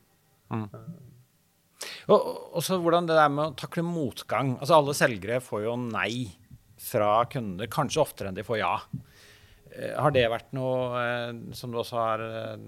Mm. 0.53 0.67
Og, 2.11 2.19
og, 2.19 2.59
så 2.65 2.77
hvordan 2.81 3.07
det 3.07 3.17
der 3.17 3.31
med 3.31 3.51
å 3.51 3.57
takle 3.59 3.85
motgang. 3.85 4.55
Altså 4.59 4.77
Alle 4.79 4.95
selgere 4.97 5.41
får 5.43 5.67
jo 5.67 5.75
nei 5.83 6.27
fra 6.83 7.23
kunder, 7.31 7.69
kanskje 7.71 8.01
oftere 8.03 8.31
enn 8.31 8.37
de 8.37 8.45
får 8.45 8.59
ja. 8.59 8.73
Eh, 9.71 9.93
har 9.95 10.13
det 10.15 10.25
vært 10.31 10.51
noe 10.55 10.99
eh, 10.99 11.29
som 11.55 11.71
du 11.71 11.79
også 11.79 11.99
har 11.99 12.23
eh, 12.25 12.65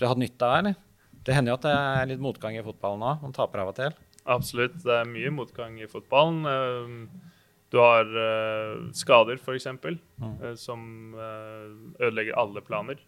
hatt 0.00 0.22
nytte 0.22 0.48
av, 0.48 0.60
eller? 0.62 0.82
Det 1.26 1.34
hender 1.34 1.52
jo 1.52 1.58
at 1.58 1.66
det 1.66 1.74
er 1.74 2.10
litt 2.12 2.22
motgang 2.22 2.54
i 2.56 2.64
fotballen 2.64 3.02
nå. 3.02 3.12
Man 3.24 3.34
taper 3.34 3.64
av 3.64 3.72
og 3.72 3.78
til. 3.78 3.94
Absolutt. 4.26 4.80
Det 4.82 4.94
er 5.00 5.08
mye 5.08 5.30
motgang 5.34 5.78
i 5.80 5.88
fotballen. 5.90 6.46
Eh, 6.50 7.34
du 7.70 7.80
har 7.82 8.06
uh, 8.06 8.86
skader, 8.94 9.40
f.eks., 9.42 9.66
mm. 9.66 10.02
uh, 10.22 10.52
som 10.54 11.14
ødelegger 11.98 12.38
alle 12.38 12.62
planer 12.62 13.00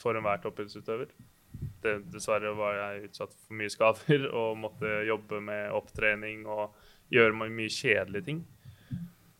for 0.00 0.16
enhver 0.16 0.40
toppidrettsutøver. 0.40 1.10
Dessverre 1.84 2.52
var 2.56 2.78
jeg 2.78 3.10
utsatt 3.10 3.34
for 3.36 3.56
mye 3.60 3.72
skader 3.72 4.24
og 4.40 4.56
måtte 4.60 5.02
jobbe 5.08 5.40
med 5.44 5.72
opptrening 5.76 6.46
og 6.48 6.76
gjøre 7.12 7.36
mye 7.44 7.72
kjedelige 7.72 8.28
ting. 8.30 8.40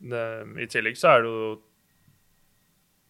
I 0.07 0.69
tillegg 0.71 1.01
så 1.01 1.17
er 1.17 1.25
det 1.25 1.31
jo 1.33 1.47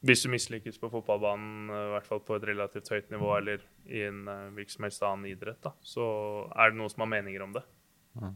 Hvis 0.07 0.23
du 0.23 0.31
mislykkes 0.31 0.79
på 0.79 0.89
fotballbanen, 0.93 1.67
i 1.67 1.91
hvert 1.97 2.07
fall 2.07 2.21
på 2.23 2.37
et 2.39 2.47
relativt 2.47 2.89
høyt 2.95 3.11
nivå, 3.11 3.33
eller 3.41 3.63
i 3.91 4.05
en 4.07 4.23
hvilken 4.55 4.77
som 4.77 4.87
helst 4.87 5.03
annen 5.03 5.27
idrett, 5.33 5.59
da, 5.67 5.75
så 5.83 6.07
er 6.55 6.71
det 6.71 6.79
noen 6.79 6.93
som 6.93 7.03
har 7.03 7.11
meninger 7.11 7.43
om 7.43 7.57
det. 7.57 7.65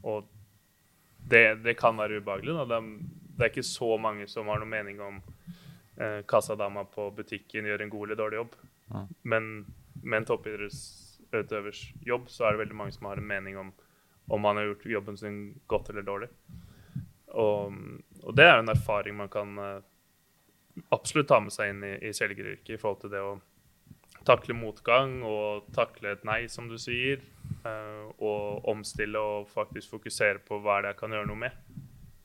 Og 0.03 0.29
det, 1.31 1.63
det, 1.65 1.77
kan 1.79 1.99
være 1.99 2.21
ubehagelig. 2.21 2.57
Det 2.69 2.77
er, 2.77 2.89
det, 3.37 3.45
er 3.45 3.53
ikke 3.53 3.67
så 3.67 3.97
mange 4.01 4.27
som 4.29 4.49
har 4.51 4.61
noen 4.61 4.73
mening 4.73 5.01
om 5.05 5.21
eh, 6.01 6.21
kassadama 6.29 6.85
på 6.91 7.11
butikken 7.17 7.69
gjør 7.69 7.85
en 7.85 7.93
god 7.93 8.09
eller 8.09 8.21
dårlig 8.23 8.41
jobb. 8.41 8.57
Mm. 8.91 9.07
Men 9.23 9.53
med 10.03 10.23
en 10.23 10.29
toppidrettsutøvers 10.33 11.85
jobb, 12.07 12.29
så 12.33 12.47
er 12.47 12.57
det 12.57 12.65
veldig 12.65 12.81
mange 12.83 12.97
som 12.97 13.09
har 13.11 13.21
en 13.21 13.33
mening 13.35 13.61
om 13.61 13.73
om 14.31 14.41
man 14.41 14.57
har 14.57 14.65
gjort 14.65 14.87
jobben 14.87 15.17
sin 15.19 15.61
godt 15.67 15.89
eller 15.91 16.03
dårlig. 16.03 16.29
Og, 17.27 17.73
og 18.23 18.35
det 18.39 18.45
er 18.47 18.61
en 18.61 18.71
erfaring 18.71 19.17
man 19.19 19.31
kan 19.31 19.59
eh, 19.59 19.81
absolutt 20.95 21.29
ta 21.33 21.41
med 21.43 21.55
seg 21.55 21.73
inn 21.73 21.83
i, 21.87 21.97
i 22.07 22.13
selgeryrket 22.15 22.77
i 22.77 22.79
forhold 22.79 23.01
til 23.03 23.11
det 23.11 23.23
å 23.27 23.33
takle 24.29 24.55
motgang 24.55 25.17
og 25.27 25.67
takle 25.75 26.15
et 26.15 26.23
nei, 26.29 26.45
som 26.53 26.69
du 26.71 26.77
sier. 26.79 27.25
Og 27.65 28.69
omstille 28.69 29.19
og 29.19 29.49
faktisk 29.51 29.97
fokusere 29.97 30.41
på 30.47 30.61
hva 30.63 30.79
er 30.79 30.87
det 30.87 30.93
jeg 30.95 31.01
kan 31.03 31.17
gjøre 31.17 31.29
noe 31.29 31.43
med. 31.45 31.57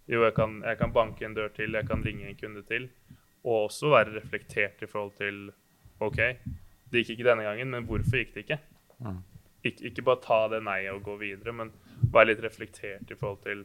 Jo, 0.07 0.21
jeg 0.23 0.35
kan, 0.37 0.59
jeg 0.63 0.77
kan 0.77 0.93
banke 0.93 1.25
en 1.25 1.33
dør 1.33 1.49
til, 1.55 1.73
jeg 1.73 1.87
kan 1.87 2.03
ringe 2.05 2.29
en 2.29 2.37
kunde 2.39 2.61
til. 2.69 2.89
Og 3.43 3.67
også 3.67 3.89
være 3.93 4.15
reflektert 4.15 4.81
i 4.81 4.89
forhold 4.89 5.15
til 5.17 5.51
OK, 5.99 6.17
det 6.91 7.01
gikk 7.01 7.15
ikke 7.15 7.29
denne 7.29 7.45
gangen, 7.45 7.71
men 7.73 7.87
hvorfor 7.89 8.19
gikk 8.19 8.35
det 8.35 8.45
ikke? 8.45 8.59
Mm. 8.99 9.21
Ik 9.65 9.81
ikke 9.81 10.03
bare 10.05 10.21
ta 10.21 10.39
det 10.53 10.61
nei-et 10.63 10.93
og 10.93 11.01
gå 11.03 11.15
videre, 11.17 11.53
men 11.53 11.71
være 12.13 12.29
litt 12.29 12.43
reflektert 12.45 13.09
i 13.09 13.17
forhold 13.17 13.41
til 13.45 13.63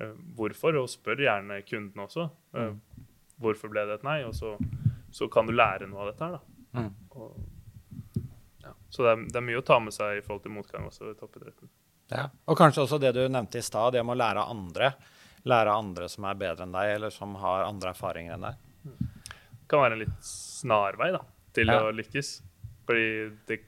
uh, 0.00 0.12
hvorfor, 0.36 0.78
og 0.78 0.90
spør 0.90 1.24
gjerne 1.24 1.62
kunden 1.66 2.04
også. 2.04 2.28
Uh, 2.54 2.70
mm. 2.70 3.08
Hvorfor 3.42 3.72
ble 3.72 3.82
det 3.88 3.98
et 3.98 4.06
nei? 4.06 4.20
Og 4.28 4.36
så, 4.38 4.54
så, 5.10 5.26
kan 5.32 5.48
du 5.48 5.54
lære 5.56 5.88
noe 5.90 6.04
av 6.04 6.12
dette 6.12 6.28
her, 6.28 6.38
da. 6.38 6.66
Mm. 6.78 6.92
Og. 7.18 7.40
Så 8.92 9.06
det 9.06 9.14
er, 9.14 9.24
det 9.32 9.40
er, 9.40 9.46
mye 9.46 9.60
å 9.62 9.64
ta 9.64 9.78
med 9.80 9.94
seg 9.94 10.18
i 10.18 10.22
forhold 10.24 10.44
til 10.44 10.52
motgang 10.52 10.84
også 10.88 11.14
i 11.14 11.16
toppidretten. 11.16 11.70
Ja. 12.12 12.26
Og 12.44 12.58
kanskje 12.60 12.84
også 12.84 12.98
det 13.00 13.14
du 13.16 13.22
nevnte 13.24 13.62
i 13.62 13.64
stad, 13.64 13.94
det 13.96 14.02
med 14.04 14.18
å 14.18 14.20
lære 14.20 14.42
av 14.42 14.52
andre. 14.52 14.92
Lære 15.48 15.72
av 15.72 15.80
andre 15.80 16.08
som 16.12 16.26
er 16.28 16.38
bedre 16.38 16.66
enn 16.66 16.74
deg, 16.76 16.90
eller 16.98 17.14
som 17.14 17.32
har 17.40 17.64
andre 17.64 17.94
erfaringer 17.94 18.36
enn 18.36 18.44
deg. 18.50 18.58
Det 18.84 19.70
kan 19.72 19.84
være 19.86 19.96
en 19.96 20.02
litt 20.02 20.26
snarvei 20.28 21.08
da, 21.14 21.22
til 21.56 21.72
ja. 21.72 21.78
å 21.80 21.94
lykkes. 21.96 22.34
Fordi 22.84 23.06
det 23.48 23.62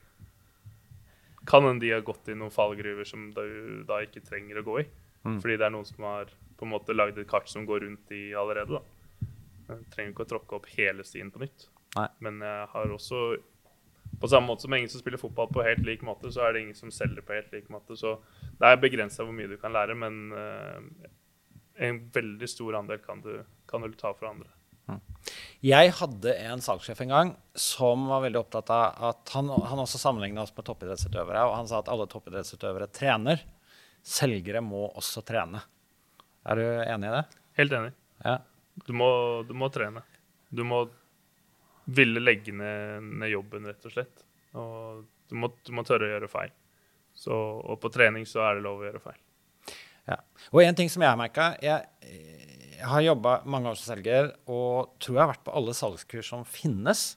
kan 1.48 1.64
hende 1.64 1.86
de 1.86 1.94
har 1.94 2.04
gått 2.04 2.28
i 2.28 2.36
noen 2.36 2.52
fallgruver 2.52 3.08
som 3.08 3.30
du 3.32 3.82
da 3.88 4.02
ikke 4.04 4.22
trenger 4.24 4.60
å 4.60 4.66
gå 4.66 4.78
i. 4.82 4.86
Mm. 5.24 5.40
Fordi 5.40 5.56
det 5.56 5.66
er 5.66 5.72
noen 5.72 5.88
som 5.88 6.04
har 6.04 6.28
på 6.58 6.68
en 6.68 6.72
måte 6.74 6.96
lagd 6.96 7.18
et 7.18 7.28
kart 7.28 7.48
som 7.48 7.64
går 7.68 7.86
rundt 7.86 8.12
i 8.12 8.26
allerede. 8.36 8.76
da. 8.76 9.28
Jeg 9.72 9.88
trenger 9.94 10.12
ikke 10.12 10.26
å 10.28 10.32
tråkke 10.34 10.60
opp 10.60 10.68
hele 10.76 11.04
stien 11.08 11.32
på 11.32 11.40
nytt. 11.42 11.68
Nei. 11.96 12.08
Men 12.26 12.44
jeg 12.44 12.70
har 12.74 12.92
også 12.92 13.24
På 14.20 14.28
samme 14.30 14.50
måte 14.50 14.66
som 14.66 14.74
ingen 14.74 14.90
som 14.92 15.02
spiller 15.02 15.20
fotball 15.20 15.50
på 15.52 15.64
helt 15.66 15.84
lik 15.86 16.04
måte, 16.06 16.30
så 16.32 16.46
er 16.46 16.54
det 16.54 16.64
ingen 16.64 16.78
som 16.78 16.92
selger 16.94 17.24
på 17.24 17.36
helt 17.36 17.52
lik 17.54 17.70
måte. 17.72 17.96
Så 17.98 18.16
det 18.60 18.70
er 18.70 18.82
begrensa 18.82 19.26
hvor 19.26 19.36
mye 19.36 19.50
du 19.50 19.56
kan 19.60 19.74
lære, 19.74 19.96
men 19.98 20.20
uh, 20.32 21.08
en 21.84 22.02
veldig 22.14 22.48
stor 22.50 22.78
andel 22.80 23.00
kan 23.02 23.22
du, 23.24 23.32
kan 23.70 23.82
du 23.82 23.96
ta 23.98 24.12
fra 24.14 24.32
andre. 24.34 24.50
Jeg 25.64 25.94
hadde 25.96 26.34
en 26.44 26.60
salgssjef 26.60 26.98
en 27.06 27.12
gang 27.12 27.30
som 27.56 28.02
var 28.10 28.20
veldig 28.26 28.42
opptatt 28.42 28.72
av 28.74 29.06
at 29.08 29.30
han, 29.32 29.48
han 29.48 29.80
også 29.80 30.00
sammenligna 30.00 30.42
oss 30.44 30.52
med 30.56 30.66
toppidrettsutøvere. 30.68 31.46
Og 31.48 31.54
han 31.56 31.70
sa 31.70 31.80
at 31.80 31.88
alle 31.92 32.06
toppidrettsutøvere 32.12 32.90
trener. 32.92 33.40
Selgere 34.04 34.60
må 34.60 34.84
også 34.90 35.24
trene. 35.24 35.62
Er 36.44 36.60
du 36.60 36.64
enig 36.84 37.08
i 37.08 37.14
det? 37.14 37.22
Helt 37.60 37.78
enig. 37.78 37.94
Ja. 38.20 38.36
Du, 38.84 38.92
må, 38.98 39.08
du, 39.48 39.54
må, 39.56 39.70
trene. 39.72 40.04
Du 40.52 40.60
må 40.68 40.84
ville 41.84 42.22
legge 42.22 42.54
ned, 42.56 43.04
ned, 43.04 43.30
jobben, 43.32 43.68
rett 43.68 43.88
og 43.88 43.94
slett. 43.94 44.24
Og 44.58 45.04
du 45.30 45.36
må, 45.40 45.50
du 45.66 45.72
må 45.76 45.84
tørre 45.86 46.08
å 46.08 46.14
gjøre 46.14 46.30
feil. 46.32 46.52
Så, 47.14 47.34
og 47.34 47.78
på 47.82 47.92
trening 47.94 48.26
så 48.26 48.42
er 48.46 48.56
det 48.56 48.66
lov 48.66 48.82
å 48.82 48.88
gjøre 48.88 49.02
feil. 49.02 49.20
Ja. 50.08 50.18
Og 50.52 50.64
en 50.64 50.76
ting 50.76 50.90
som 50.92 51.04
jeg 51.04 51.08
har 51.08 51.20
merka 51.20 51.54
jeg 51.64 52.82
har 52.84 53.04
jobba 53.04 53.38
mange 53.48 53.70
år 53.70 53.78
som 53.78 53.94
selger 53.94 54.30
og 54.50 54.96
tror 55.00 55.16
jeg 55.16 55.22
har 55.22 55.30
vært 55.30 55.44
på 55.46 55.54
alle 55.56 55.74
salgskurs 55.76 56.30
som 56.34 56.44
finnes. 56.48 57.14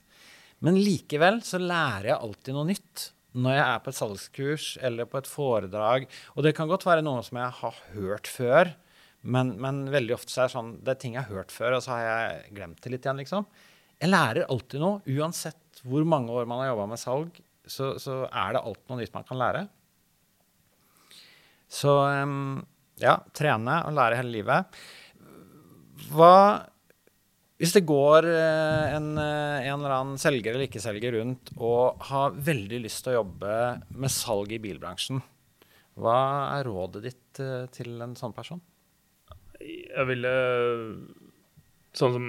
Men 0.64 0.78
likevel 0.80 1.42
så 1.46 1.60
lærer 1.60 2.12
jeg 2.12 2.18
alltid 2.18 2.56
noe 2.56 2.68
nytt 2.70 3.08
når 3.38 3.54
jeg 3.54 3.64
er 3.64 3.80
på 3.84 3.92
et 3.92 3.98
salgskurs 3.98 4.66
eller 4.88 5.08
på 5.10 5.20
et 5.20 5.30
foredrag. 5.30 6.06
Og 6.34 6.46
det 6.46 6.54
kan 6.56 6.70
godt 6.70 6.86
være 6.88 7.04
noe 7.04 7.22
som 7.26 7.38
jeg 7.40 7.58
har 7.60 7.80
hørt 7.92 8.30
før, 8.30 8.72
men, 9.20 9.56
men 9.60 9.84
veldig 9.92 10.16
ofte 10.16 10.32
så 10.32 10.44
er 10.44 10.48
det 10.48 10.54
sånn 10.54 10.72
det 10.86 10.94
er 10.94 11.00
ting 11.02 11.18
jeg 11.18 11.26
har 11.26 11.42
hørt 11.42 11.54
før, 11.54 11.76
og 11.76 11.84
så 11.84 11.96
har 11.96 12.06
jeg 12.06 12.54
glemt 12.56 12.80
det 12.82 12.94
litt 12.94 13.06
igjen, 13.06 13.22
liksom. 13.22 13.48
Jeg 13.98 14.12
lærer 14.12 14.46
alltid 14.46 14.82
noe. 14.82 15.02
Uansett 15.10 15.82
hvor 15.86 16.06
mange 16.06 16.34
år 16.34 16.46
man 16.48 16.62
har 16.62 16.72
jobba 16.72 16.86
med 16.90 17.00
salg, 17.00 17.38
så, 17.68 17.92
så, 18.00 18.22
er 18.26 18.54
det 18.54 18.64
alltid 18.64 18.90
noe 18.90 19.00
nytt 19.02 19.14
man 19.14 19.26
kan 19.28 19.40
lære. 19.40 19.66
Så 21.68 21.92
ja, 23.02 23.18
trene 23.36 23.82
og 23.86 23.94
lære 23.98 24.18
hele 24.22 24.34
livet. 24.38 24.80
Hva 26.08 26.34
Hvis 27.58 27.74
det 27.74 27.82
går 27.90 28.28
eh, 28.30 28.94
en, 28.94 29.08
eh, 29.18 29.66
en 29.66 29.80
eller 29.80 29.94
annen 29.96 30.20
selger 30.22 30.54
eller 30.54 30.68
ikke-selger 30.68 31.16
rundt 31.16 31.50
og 31.56 31.98
har 32.06 32.36
veldig 32.46 32.78
lyst 32.84 33.02
til 33.02 33.16
å 33.16 33.16
jobbe 33.16 33.56
med 33.98 34.12
salg 34.14 34.54
i 34.54 34.60
bilbransjen, 34.62 35.18
hva 35.98 36.20
er 36.54 36.68
rådet 36.70 37.02
ditt 37.08 37.40
eh, 37.42 37.66
til 37.74 37.98
en 38.04 38.14
sånn 38.18 38.36
person? 38.36 38.62
Jeg 39.58 40.06
ville 40.06 40.30
Sånn 41.98 42.14
som 42.14 42.28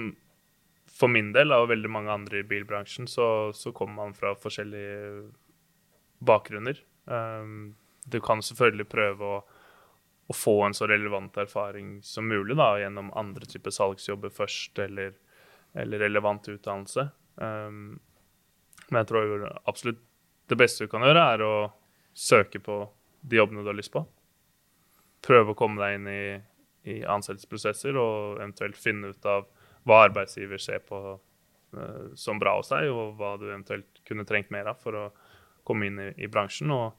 for 1.00 1.08
min 1.08 1.30
del 1.32 1.54
og 1.56 1.70
veldig 1.70 1.90
mange 1.92 2.12
andre 2.12 2.42
i 2.42 2.46
bilbransjen, 2.48 3.08
så, 3.08 3.26
så 3.56 3.72
kommer 3.76 4.04
man 4.04 4.16
fra 4.16 4.34
forskjellige 4.36 5.24
bakgrunner. 6.20 6.76
Um, 7.08 7.72
du 8.04 8.20
kan 8.24 8.44
selvfølgelig 8.44 8.88
prøve 8.92 9.32
å 9.38 9.40
å 10.30 10.34
få 10.34 10.60
en 10.62 10.74
så 10.74 10.86
relevant 10.86 11.34
erfaring 11.42 11.96
som 12.06 12.28
mulig 12.30 12.54
da, 12.54 12.76
gjennom 12.78 13.08
andre 13.18 13.48
typer 13.50 13.74
salgsjobber 13.74 14.30
først, 14.30 14.78
eller, 14.78 15.16
eller 15.74 16.04
relevant 16.04 16.46
utdannelse. 16.52 17.08
Um, 17.34 17.98
men 18.90 19.00
jeg 19.00 19.08
tror 19.10 19.48
absolutt 19.66 20.04
det 20.50 20.58
beste 20.60 20.86
du 20.86 20.92
kan 20.92 21.02
gjøre, 21.02 21.24
er 21.34 21.42
å 21.42 21.54
søke 22.14 22.62
på 22.62 22.78
de 23.26 23.40
jobbene 23.40 23.64
du 23.66 23.72
har 23.72 23.78
lyst 23.80 23.90
på. 23.94 24.04
Prøve 25.26 25.50
å 25.50 25.58
komme 25.58 25.82
deg 25.82 25.98
inn 25.98 26.06
i, 26.12 26.22
i 26.94 26.96
ansettelsesprosesser 27.02 27.98
og 27.98 28.38
eventuelt 28.38 28.78
finne 28.78 29.10
ut 29.10 29.26
av 29.26 29.50
hva 29.88 30.04
arbeidsgiver 30.06 30.60
ser 30.62 30.82
på 30.86 31.00
uh, 31.16 32.08
som 32.18 32.40
bra 32.42 32.56
hos 32.58 32.72
deg, 32.72 32.90
og 32.92 33.14
hva 33.20 33.36
du 33.40 33.48
eventuelt 33.48 34.02
kunne 34.08 34.26
trengt 34.28 34.52
mer 34.54 34.72
av 34.72 34.80
for 34.82 34.98
å 34.98 35.06
komme 35.66 35.88
inn 35.88 36.00
i, 36.02 36.10
i 36.24 36.30
bransjen. 36.30 36.72
og 36.74 36.96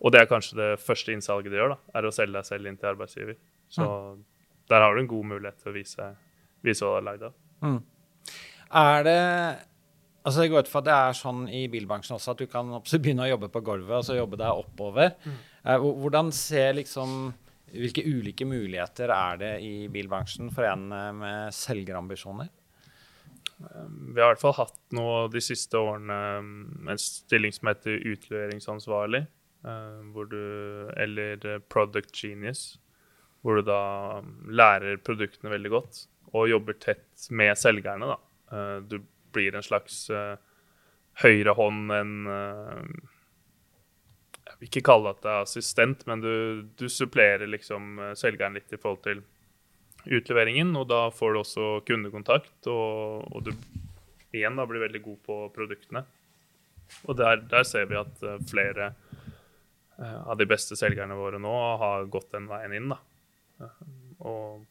og 0.00 0.14
det 0.14 0.22
er 0.22 0.28
kanskje 0.30 0.56
det 0.56 0.68
første 0.80 1.12
innsalget 1.12 1.52
du 1.52 1.58
gjør, 1.58 1.74
da, 1.74 1.98
er 1.98 2.06
å 2.08 2.12
selge 2.14 2.38
deg 2.38 2.48
selv 2.48 2.68
inn 2.70 2.78
til 2.80 2.88
arbeidsgiver. 2.94 3.36
Så 3.70 3.84
mm. 3.84 4.22
der 4.72 4.84
har 4.84 4.94
du 4.96 5.02
en 5.02 5.10
god 5.10 5.26
mulighet 5.34 5.60
til 5.60 5.72
å 5.72 5.74
vise, 5.74 6.06
vise 6.64 6.86
hva 6.86 6.94
du 6.94 7.00
er 7.02 7.06
lagd 7.10 7.26
av. 7.28 7.34
Mm. 7.66 7.80
Er 8.80 9.04
det 9.08 9.18
Altså 10.20 10.42
Det 10.42 10.50
går 10.52 10.66
ut 10.66 10.68
fra 10.68 10.80
at 10.82 10.84
det 10.84 10.94
er 10.94 11.14
sånn 11.16 11.38
i 11.48 11.62
bilbransjen 11.72 12.12
også 12.18 12.34
at 12.34 12.40
du 12.42 12.48
kan 12.52 12.74
begynne 12.76 13.24
å 13.24 13.30
jobbe 13.30 13.48
på 13.54 13.62
gulvet 13.64 13.94
og 13.96 14.04
så 14.04 14.18
jobbe 14.18 14.36
deg 14.36 14.58
oppover. 14.62 15.14
Mm. 15.24 15.38
Eh, 15.64 15.84
hvordan 16.02 16.28
ser 16.36 16.74
liksom 16.76 17.14
Hvilke 17.70 18.04
ulike 18.06 18.46
muligheter 18.48 19.12
er 19.14 19.40
det 19.40 19.52
i 19.62 19.74
bilbransjen 19.92 20.50
for 20.54 20.66
en 20.68 20.90
eh, 20.94 21.12
med 21.16 21.54
selgerambisjoner? 21.54 22.50
Vi 23.60 24.16
har 24.16 24.30
i 24.30 24.32
hvert 24.32 24.40
fall 24.40 24.56
hatt 24.56 24.78
nå 24.96 25.06
de 25.28 25.42
siste 25.44 25.76
årene 25.76 26.16
en 26.88 27.00
stilling 27.00 27.52
som 27.52 27.68
heter 27.68 27.98
utleveringsansvarlig. 28.08 29.26
hvor 30.14 30.24
du, 30.24 30.88
eller 30.96 31.58
Product 31.68 32.16
Genius, 32.16 32.78
hvor 33.42 33.60
du 33.60 33.62
da 33.68 34.22
lærer 34.48 34.96
produktene 35.04 35.52
veldig 35.52 35.70
godt 35.70 35.98
og 36.32 36.48
jobber 36.48 36.78
tett 36.80 37.28
med 37.28 37.52
selgerne. 37.60 38.08
Da. 38.08 38.80
Du 38.80 39.02
blir 39.34 39.52
en 39.52 39.66
slags 39.66 40.06
høyrehånd 40.08 40.40
høyre 41.20 41.52
hånd, 41.58 41.92
en 41.92 42.30
Jeg 44.50 44.58
vil 44.58 44.70
ikke 44.70 44.86
kalle 44.90 45.14
det 45.22 45.34
assistent, 45.40 46.06
men 46.10 46.24
du, 46.24 46.32
du 46.76 46.88
supplerer 46.90 47.48
liksom 47.48 48.00
selgeren 48.18 48.58
litt 48.58 48.72
i 48.74 48.80
forhold 48.80 49.04
til 49.06 49.22
utleveringen, 50.10 50.74
og 50.80 50.88
da 50.90 51.02
får 51.14 51.32
du 51.32 51.40
også 51.40 51.68
kundekontakt, 51.88 52.56
og, 52.72 53.26
og 53.30 53.46
du 53.46 53.52
igjen 54.36 54.58
da 54.58 54.66
blir 54.68 54.84
veldig 54.84 55.02
god 55.04 55.20
på 55.26 55.38
produktene. 55.54 56.04
Og 57.06 57.16
der, 57.18 57.42
der 57.50 57.66
ser 57.66 57.86
vi 57.90 57.98
at 58.00 58.22
flere 58.50 58.92
Eh, 60.00 60.28
av 60.28 60.36
de 60.36 60.46
beste 60.48 60.76
selgerne 60.76 61.14
våre 61.14 61.38
nå 61.38 61.52
har 61.80 62.06
gått 62.08 62.32
den 62.32 62.48
veien 62.48 62.72
inn. 62.72 62.92
da. 62.92 62.98
Eh, 63.60 63.80
og 64.24 64.64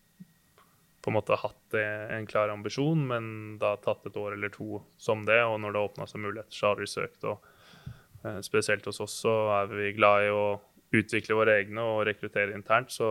på 1.00 1.12
en 1.12 1.16
måte 1.16 1.38
hatt 1.40 1.76
en 1.80 2.26
klar 2.28 2.50
ambisjon, 2.52 3.06
men 3.08 3.58
da 3.62 3.76
tatt 3.80 4.06
et 4.10 4.18
år 4.20 4.34
eller 4.36 4.52
to 4.54 4.82
som 4.98 5.24
det. 5.26 5.40
Og 5.46 5.60
når 5.62 5.76
det 5.76 5.86
åpna 5.86 6.08
seg 6.10 6.24
muligheter, 6.26 6.56
så 6.56 6.72
har 6.72 6.82
de 6.82 6.90
søkt. 6.90 7.24
Og 7.30 7.38
eh, 7.38 7.49
spesielt 8.46 8.86
hos 8.90 9.00
oss 9.04 9.22
så 9.24 9.34
er 9.62 9.72
vi 9.72 9.94
glad 9.98 10.28
i 10.28 10.32
å 10.34 10.46
utvikle 10.96 11.38
våre 11.38 11.60
egne 11.62 11.84
og 11.86 12.06
rekruttere 12.10 12.56
internt, 12.58 12.92
så, 12.92 13.10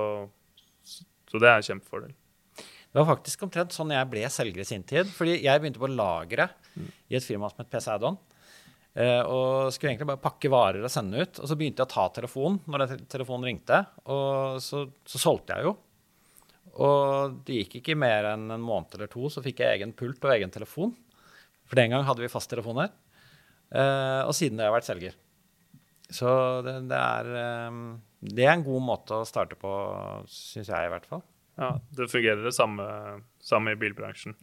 så 0.83 1.41
det 1.41 1.49
er 1.49 1.61
en 1.61 1.69
kjempefordel. 1.69 2.15
Det 2.89 2.97
var 2.97 3.11
faktisk 3.11 3.45
omtrent 3.45 3.75
sånn 3.77 3.93
jeg 3.93 4.09
ble 4.11 4.25
selger 4.33 4.65
i 4.65 4.67
sin 4.67 4.85
tid. 4.89 5.09
fordi 5.13 5.43
jeg 5.45 5.61
begynte 5.61 5.83
på 5.83 5.91
lageret 5.93 6.55
mm. 6.75 6.89
i 7.13 7.19
et 7.19 7.25
firma 7.25 7.51
som 7.51 7.61
het 7.63 7.71
PC 7.73 7.91
Addon. 7.93 8.17
Uh, 8.99 9.23
og 9.31 9.69
skulle 9.71 9.93
egentlig 9.93 10.09
bare 10.09 10.23
pakke 10.23 10.51
varer 10.51 10.83
og 10.83 10.91
sende 10.91 11.21
ut. 11.21 11.39
Og 11.39 11.51
så 11.51 11.57
begynte 11.59 11.85
jeg 11.85 11.91
å 11.91 11.93
ta 11.93 12.07
telefonen 12.17 12.59
når 12.67 12.97
telefonen 13.13 13.47
ringte, 13.51 13.83
og 14.11 14.59
så, 14.65 14.87
så, 15.07 15.21
solgte 15.21 15.59
jeg 15.59 15.69
jo. 15.69 15.75
Og 16.79 17.37
det 17.47 17.61
gikk 17.61 17.79
ikke 17.79 17.99
mer 17.99 18.33
enn 18.33 18.49
en 18.55 18.65
måned 18.65 18.97
eller 18.97 19.11
to, 19.13 19.29
så 19.31 19.45
fikk 19.45 19.63
jeg 19.63 19.79
egen 19.79 19.93
pult 19.99 20.25
og 20.25 20.33
egen 20.35 20.51
telefon. 20.55 20.97
For 21.69 21.79
den 21.79 21.93
gang 21.93 22.07
hadde 22.09 22.25
vi 22.25 22.33
fasttelefoner. 22.33 22.91
Uh, 23.69 24.25
og 24.25 24.33
siden 24.37 24.57
det 24.57 24.65
har 24.65 24.73
jeg 24.73 24.79
vært 24.79 24.89
selger. 24.89 25.17
Så 26.09 26.29
det, 26.65 26.75
det, 26.89 26.97
er, 26.99 27.27
eh, 27.37 27.81
det 28.33 28.47
er 28.47 28.55
en 28.55 28.65
god 28.65 28.85
måte 28.85 29.19
å 29.19 29.27
starte 29.29 29.59
på, 29.61 29.73
syns 30.33 30.71
jeg 30.73 30.89
i 30.89 30.93
hvert 30.93 31.09
fall. 31.09 31.21
Ja, 31.59 31.75
det 31.99 32.09
fungerer 32.09 32.45
det 32.47 32.55
samme, 32.57 32.87
samme 33.43 33.75
i 33.75 33.79
bilbransjen. 33.79 34.37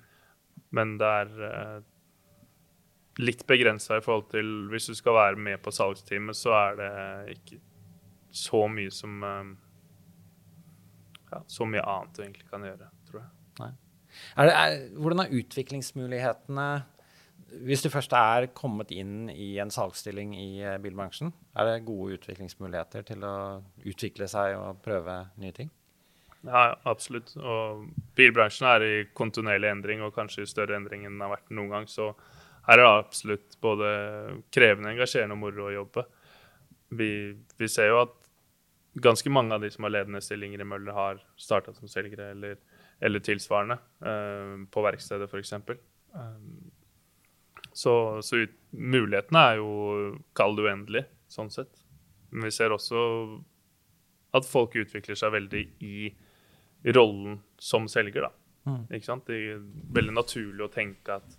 Men 0.76 0.96
det 1.00 1.10
er 1.24 1.32
eh, 1.48 1.78
litt 3.24 3.46
begrensa 3.48 3.98
i 3.98 4.04
forhold 4.04 4.28
til 4.34 4.50
Hvis 4.72 4.90
du 4.92 4.96
skal 4.98 5.16
være 5.18 5.40
med 5.40 5.62
på 5.64 5.74
salgsteamet, 5.74 6.38
så 6.38 6.54
er 6.58 6.78
det 6.80 6.92
ikke 7.38 7.60
så 8.36 8.66
mye 8.68 8.92
som 8.94 9.24
eh, 9.24 9.54
ja, 11.32 11.42
Så 11.48 11.68
mye 11.70 11.84
annet 11.84 12.18
du 12.18 12.26
egentlig 12.28 12.50
kan 12.52 12.68
gjøre, 12.68 12.92
tror 13.10 13.24
jeg. 13.24 13.32
Er 14.40 14.48
det, 14.48 14.52
er, 14.56 14.76
hvordan 14.96 15.26
er 15.26 15.34
utviklingsmulighetene 15.36 16.68
hvis 17.46 17.84
du 17.86 17.92
først 17.94 18.14
er 18.18 18.48
kommet 18.58 18.92
inn 18.92 19.30
i 19.30 19.56
en 19.62 19.72
salgsstilling 19.72 20.34
i 20.38 20.50
eh, 20.66 20.78
bilbransjen, 20.82 21.32
er 21.56 21.70
det 21.70 21.86
gode 21.88 22.18
utviklingsmuligheter 22.18 23.06
til 23.06 23.26
å 23.26 23.36
utvikle 23.86 24.28
seg 24.32 24.58
og 24.58 24.82
prøve 24.86 25.20
nye 25.42 25.54
ting? 25.56 25.70
Ja, 26.46 26.76
absolutt. 26.86 27.34
Og 27.38 27.86
bilbransjen 28.18 28.68
er 28.70 28.86
i 28.86 28.96
kontinuerlig 29.18 29.72
endring, 29.72 30.04
og 30.06 30.14
kanskje 30.18 30.46
i 30.46 30.50
større 30.50 30.78
endring 30.78 31.06
enn 31.06 31.16
den 31.16 31.26
har 31.26 31.34
vært 31.34 31.54
noen 31.54 31.72
gang. 31.74 31.88
Så 31.90 32.12
her 32.68 32.78
er 32.78 32.84
det 32.84 32.92
absolutt 32.92 33.58
både 33.62 33.90
krevende, 34.54 34.94
engasjerende 34.94 35.38
og 35.38 35.42
moro 35.42 35.70
å 35.70 35.74
jobbe. 35.74 36.06
Vi, 36.96 37.10
vi, 37.58 37.70
ser 37.72 37.90
jo 37.92 38.04
at 38.04 38.14
ganske 39.02 39.32
mange 39.34 39.58
av 39.58 39.66
de 39.66 39.72
som 39.74 39.88
har 39.88 39.96
ledende 39.96 40.22
stillinger 40.24 40.62
i 40.62 40.70
Møller, 40.70 40.94
har 40.96 41.22
starta 41.38 41.74
som 41.76 41.90
selgere 41.92 42.30
eller, 42.36 42.62
eller 43.04 43.26
tilsvarende 43.26 43.80
uh, 44.06 44.66
på 44.72 44.86
verkstedet, 44.86 45.30
f.eks. 45.30 45.58
Så, 47.76 47.94
så 48.24 48.46
ut, 48.46 48.54
mulighetene 48.72 49.42
er 49.50 49.60
jo 49.60 49.72
kall 50.38 50.56
det 50.56 50.68
uendelig, 50.70 51.04
sånn 51.32 51.52
sett. 51.52 51.84
Men 52.32 52.48
vi 52.48 52.56
ser 52.56 52.76
også 52.76 53.02
at 54.36 54.48
folk 54.48 54.76
utvikler 54.80 55.18
seg 55.20 55.34
veldig 55.36 55.64
i 55.84 56.14
rollen 56.96 57.40
som 57.60 57.90
selger. 57.92 58.28
da. 58.28 58.32
Mm. 58.70 58.82
Ikke 58.96 59.08
sant? 59.08 59.28
Det 59.28 59.38
er 59.38 59.62
veldig 59.96 60.16
naturlig 60.16 60.66
å 60.66 60.72
tenke 60.72 61.20
at 61.20 61.38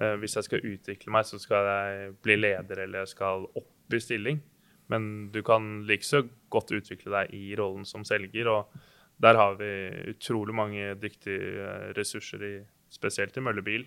uh, 0.00 0.14
hvis 0.20 0.36
jeg 0.38 0.48
skal 0.48 0.66
utvikle 0.66 1.14
meg, 1.14 1.26
så 1.26 1.40
skal 1.42 1.70
jeg 1.70 2.12
bli 2.26 2.38
leder 2.38 2.84
eller 2.84 3.04
jeg 3.04 3.14
skal 3.14 3.48
opp 3.58 3.94
i 3.94 4.02
stilling. 4.02 4.42
Men 4.88 5.28
du 5.34 5.42
kan 5.44 5.82
likeså 5.88 6.24
godt 6.52 6.72
utvikle 6.76 7.12
deg 7.20 7.34
i 7.36 7.52
rollen 7.58 7.84
som 7.88 8.06
selger. 8.08 8.48
og 8.48 8.78
der 9.18 9.34
har 9.34 9.56
vi 9.58 9.70
utrolig 10.12 10.54
mange 10.54 10.94
dyktige 10.94 11.64
eh, 11.64 11.86
ressurser, 11.98 12.42
i, 12.44 12.52
spesielt 12.90 13.36
i 13.36 13.42
Møllebil, 13.42 13.86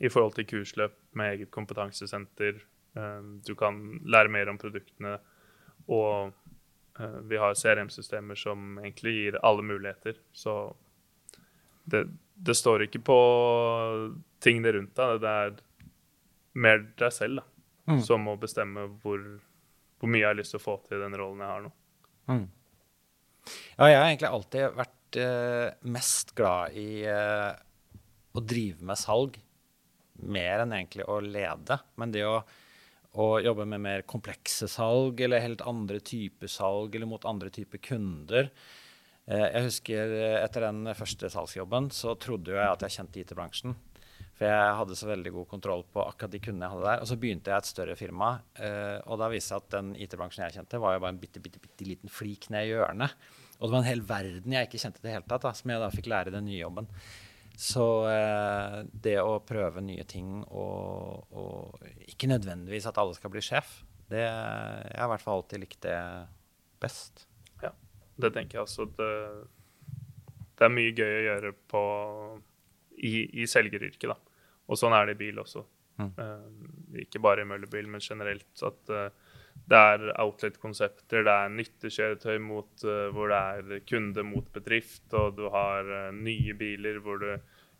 i 0.00 0.10
forhold 0.12 0.34
til 0.36 0.48
kursløp 0.50 0.96
med 1.16 1.34
eget 1.34 1.50
kompetansesenter. 1.54 2.60
Eh, 2.96 3.22
du 3.46 3.54
kan 3.58 3.80
lære 4.04 4.32
mer 4.32 4.52
om 4.52 4.58
produktene. 4.60 5.16
Og 5.86 6.34
Eh, 6.98 7.08
vi 7.08 7.36
har 7.36 7.54
CRM-systemer 7.54 8.34
som 8.34 8.78
egentlig 8.78 9.12
gir 9.12 9.38
alle 9.44 9.62
muligheter. 9.62 10.16
Så 10.32 10.76
det, 11.84 12.06
det, 12.34 12.54
står 12.54 12.86
ikke 12.86 13.02
på 13.04 13.18
tingene 14.42 14.72
rundt 14.78 14.96
deg. 14.96 15.20
Det 15.22 15.34
er 15.42 15.56
mer 16.56 16.84
deg 16.98 17.12
selv 17.12 17.42
da, 17.42 17.46
mm. 17.92 18.02
som 18.06 18.24
må 18.24 18.36
bestemme 18.40 18.88
hvor, 19.02 19.20
hvor, 20.00 20.10
mye 20.10 20.22
jeg 20.22 20.30
har 20.30 20.38
lyst 20.38 20.56
til 20.56 20.62
å 20.62 20.66
få 20.66 20.78
til 20.86 20.98
i 20.98 21.04
den 21.04 21.18
rollen 21.20 21.44
jeg 21.44 21.52
har 21.52 21.66
nå. 21.66 21.72
Mm. 22.32 22.46
Ja, 23.76 23.88
jeg 23.90 23.98
har 24.00 24.08
egentlig 24.08 24.30
alltid 24.32 24.78
vært 24.80 25.18
uh, 25.22 25.66
mest 25.94 26.32
glad 26.38 26.78
i 26.80 26.88
uh, 27.06 27.52
å 28.34 28.42
drive 28.42 28.88
med 28.88 28.98
salg. 28.98 29.36
Mer 30.22 30.64
enn 30.64 30.76
egentlig 30.76 31.08
å 31.10 31.18
lede. 31.24 31.80
Men 32.00 32.14
det 32.14 32.24
å 32.28 32.38
å 33.16 33.38
jobbe 33.40 33.64
med 33.68 33.80
mer 33.80 34.02
komplekse 34.08 34.68
salg 34.68 35.20
eller 35.24 35.40
helt 35.40 35.64
andre 35.64 36.00
typer 36.04 36.50
salg 36.52 36.96
eller 36.96 37.08
mot 37.08 37.24
andre 37.28 37.48
typer 37.52 37.80
kunder. 37.80 38.50
Eh, 39.26 39.46
jeg 39.54 39.66
husker 39.70 40.12
eh, 40.18 40.38
etter 40.42 40.66
den 40.68 40.92
første 40.96 41.30
salgsjobben 41.32 41.88
så 41.94 42.16
trodde 42.20 42.54
jeg 42.54 42.68
at 42.68 42.84
jeg 42.84 42.98
kjente 42.98 43.22
IT-bransjen. 43.22 43.76
For 44.36 44.44
jeg 44.44 44.76
hadde 44.76 44.98
så 44.98 45.08
veldig 45.08 45.32
god 45.32 45.48
kontroll 45.48 45.86
på 45.88 46.02
akkurat 46.04 46.34
de 46.34 46.42
kundene 46.44 46.68
jeg 46.68 46.74
hadde 46.74 46.90
der. 46.90 47.02
Og 47.02 47.08
så 47.08 47.16
begynte 47.20 47.52
jeg 47.52 47.64
et 47.64 47.70
større 47.70 47.96
firma, 47.96 48.34
eh, 48.60 48.98
og 49.08 49.22
da 49.22 49.30
viste 49.32 49.56
det 49.56 49.64
at 49.64 49.78
den 49.78 49.94
IT-bransjen 50.04 50.44
jeg 50.44 50.58
kjente, 50.58 50.80
var 50.82 50.96
jo 50.96 51.04
bare 51.06 51.16
en 51.16 51.22
bitte, 51.22 51.40
bitte, 51.40 51.62
bitte 51.62 51.88
liten 51.88 52.12
flik 52.12 52.50
ned 52.52 52.68
i 52.68 52.74
hjørnet. 52.74 53.16
Og 53.56 53.64
det 53.64 53.72
var 53.72 53.80
en 53.80 53.88
hel 53.88 54.04
verden 54.04 54.52
jeg 54.52 54.68
ikke 54.68 54.82
kjente 54.82 55.00
i 55.00 55.06
det 55.06 55.14
hele 55.16 55.30
tatt, 55.30 55.46
da, 55.46 55.54
som 55.56 55.72
jeg 55.72 55.80
da 55.80 55.88
fikk 55.94 56.10
lære 56.12 56.28
i 56.28 56.36
den 56.36 56.48
nye 56.50 56.60
jobben. 56.60 56.90
Så 57.56 57.84
eh, 58.10 58.78
det 58.92 59.16
å 59.24 59.38
prøve 59.48 59.80
nye 59.80 60.04
ting 60.08 60.42
og, 60.44 61.32
og, 61.32 61.86
ikke 62.04 62.28
nødvendigvis 62.28 62.88
at 62.90 62.98
alle 63.00 63.16
skal 63.16 63.32
bli 63.32 63.40
sjef, 63.44 63.78
det, 64.10 64.22
jeg 64.22 65.00
har 65.00 65.08
i 65.08 65.12
hvert 65.14 65.24
fall 65.24 65.40
alltid 65.40 65.62
likt 65.62 65.80
det 65.86 65.96
best. 66.82 67.24
Ja, 67.64 67.72
det 68.20 68.34
tenker 68.36 68.58
jeg 68.58 68.66
også. 68.66 68.86
Det, 68.98 69.08
det 70.60 70.68
er 70.68 70.74
mye 70.74 70.92
gøy 70.92 71.14
å 71.14 71.24
gjøre 71.30 71.54
på, 71.72 71.82
i, 73.00 73.14
i 73.40 73.48
selgeryrket, 73.50 74.12
da. 74.12 74.18
Og 74.66 74.78
sånn 74.78 74.94
er 74.94 75.08
det 75.08 75.16
i 75.16 75.22
bil 75.24 75.40
også. 75.40 75.64
Mm. 75.96 76.12
Eh, 76.12 77.02
ikke 77.06 77.22
bare 77.24 77.42
i 77.42 77.48
møllebil, 77.48 77.88
men 77.90 78.04
generelt. 78.04 78.50
At 78.66 78.92
uh, 78.92 79.08
det 79.66 79.78
er 79.78 80.12
outlet-konsepter, 80.22 81.24
det 81.26 81.32
er 81.32 81.52
nyttekjøretøy 81.54 82.38
mot, 82.42 82.72
uh, 82.86 83.08
hvor 83.14 83.32
det 83.32 83.38
er 83.38 83.84
kunde 83.88 84.24
mot 84.26 84.46
bedrift, 84.54 85.06
og 85.18 85.36
du 85.38 85.48
har 85.54 85.88
uh, 85.90 86.14
nye 86.14 86.54
biler 86.58 87.00
hvor 87.02 87.18
du 87.22 87.30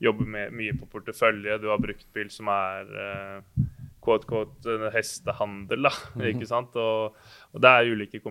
jobber 0.02 0.28
med, 0.28 0.54
mye 0.56 0.74
på 0.76 0.88
portefølje. 0.92 1.60
Du 1.62 1.70
har 1.70 1.80
bruktbil 1.80 2.30
som 2.32 2.50
er 2.52 2.90
uh, 2.90 3.62
quote, 4.02 4.26
quote, 4.28 4.76
hestehandel, 4.94 5.88
da, 5.88 5.94
ikke 6.32 6.48
sant? 6.50 6.76
Og, 6.80 7.16
og, 7.52 7.62
det 7.62 7.72
er 7.72 7.92
ulike 7.94 8.22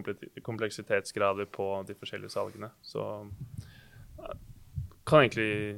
kompleksitetsgrader 0.43 1.49
på 1.51 1.69
de 1.87 1.97
forskjellige 1.99 2.35
salgene. 2.35 2.71
Så 2.83 3.07
kan 5.05 5.25
egentlig 5.25 5.77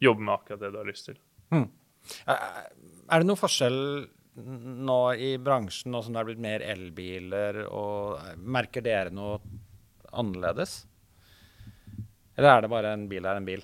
jobbe 0.00 0.22
med 0.22 0.36
akkurat 0.36 0.60
det 0.62 0.72
du 0.72 0.80
har 0.80 0.88
lyst 0.88 1.08
til. 1.10 1.18
Mm. 1.52 1.68
Er 2.26 3.18
det 3.18 3.26
noen 3.26 3.40
forskjell 3.40 3.80
nå 4.36 5.14
i 5.14 5.36
bransjen, 5.40 5.92
nå 5.92 6.02
som 6.04 6.12
det 6.12 6.20
er 6.20 6.28
blitt 6.28 6.42
mer 6.44 6.64
elbiler, 6.64 7.62
og 7.72 8.20
merker 8.36 8.84
dere 8.84 9.12
noe 9.14 9.38
annerledes? 10.12 10.82
Eller 12.36 12.50
er 12.52 12.64
det 12.64 12.72
bare 12.72 12.92
en 12.92 13.06
bil 13.08 13.24
er 13.24 13.40
en 13.40 13.48
bil? 13.48 13.62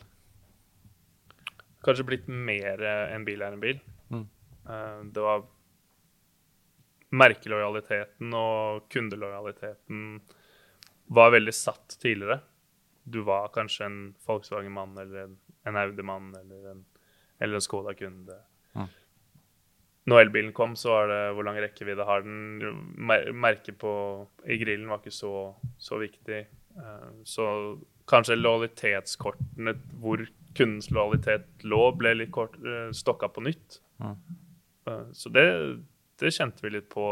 Kanskje 1.85 2.07
blitt 2.09 2.29
mer 2.31 2.81
en 2.87 3.27
bil 3.27 3.43
er 3.43 3.57
en 3.57 3.63
bil. 3.63 3.83
Mm. 4.13 4.25
Eh, 4.69 5.03
det 5.13 5.27
var 5.27 5.45
Merkelojaliteten 7.13 8.33
og 8.33 8.87
kundelojaliteten 8.89 10.23
var 11.13 11.35
veldig 11.35 11.53
satt 11.53 11.99
tidligere. 12.01 12.39
Du 13.05 13.21
var 13.27 13.51
kanskje 13.53 13.85
en 13.85 13.99
Volkswagen-mann 14.25 14.97
eller 15.03 15.35
en 15.69 15.77
Audi-mann 15.77 16.31
eller 16.39 16.71
en, 16.71 16.85
eller 17.39 17.59
en 17.59 17.65
Skoda-kunde 17.67 18.39
når 20.11 20.25
elbilen 20.25 20.53
kom, 20.57 20.75
så 20.79 20.97
var 20.97 21.11
det 21.13 21.21
hvor 21.37 21.47
lang 21.47 21.59
rekkevidde 21.63 22.07
har 22.07 22.25
den. 22.27 22.73
Merket 23.39 23.79
på 23.79 23.93
i 24.51 24.59
grillen 24.59 24.91
var 24.91 25.03
ikke 25.03 25.15
så, 25.15 25.53
så 25.79 26.01
viktig. 26.03 26.41
Eh, 26.83 27.11
så 27.29 27.47
kanskje 28.11 28.41
lojalitetskortene 28.41 29.77
hvor 30.03 30.25
kundens 30.59 30.91
lojalitet 30.91 31.47
lå, 31.63 31.85
ble 31.97 32.17
litt 32.19 32.33
kort, 32.35 32.59
eh, 32.67 32.91
stokka 32.97 33.31
på 33.31 33.47
nytt. 33.47 33.79
Mm. 34.03 34.17
Så 35.15 35.31
det, 35.31 35.47
det, 36.19 36.33
kjente 36.35 36.65
vi 36.65 36.73
litt 36.75 36.89
på 36.91 37.05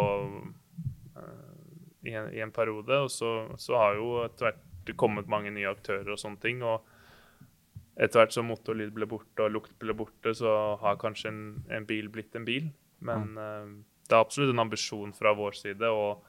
i 2.03 2.15
en, 2.17 2.33
i 2.35 2.41
en 2.43 2.51
periode. 2.51 3.05
Og 3.05 3.13
så, 3.15 3.31
så 3.61 3.79
har 3.79 4.01
jo 4.01 4.25
etter 4.25 4.51
hvert 4.51 4.97
kommet 4.99 5.31
mange 5.31 5.53
nye 5.55 5.71
aktører 5.71 6.11
og 6.11 6.19
sånne 6.19 6.43
ting. 6.43 6.65
og 6.67 6.83
etter 8.01 8.23
hvert 8.23 8.35
som 8.35 8.49
motorlyd 8.49 8.95
ble 8.97 9.07
borte 9.09 9.45
og 9.45 9.53
lukt 9.53 9.75
ble 9.83 9.95
borte, 9.97 10.33
så 10.37 10.77
har 10.81 11.01
kanskje 11.01 11.29
en, 11.29 11.41
en 11.69 11.87
bil 11.89 12.09
blitt 12.13 12.37
en 12.39 12.47
bil. 12.49 12.71
Men 13.07 13.31
mm. 13.35 13.75
det 14.09 14.17
er 14.17 14.25
absolutt 14.25 14.55
en 14.55 14.65
ambisjon 14.65 15.13
fra 15.17 15.33
vår 15.37 15.59
side 15.59 15.91
og, 15.91 16.25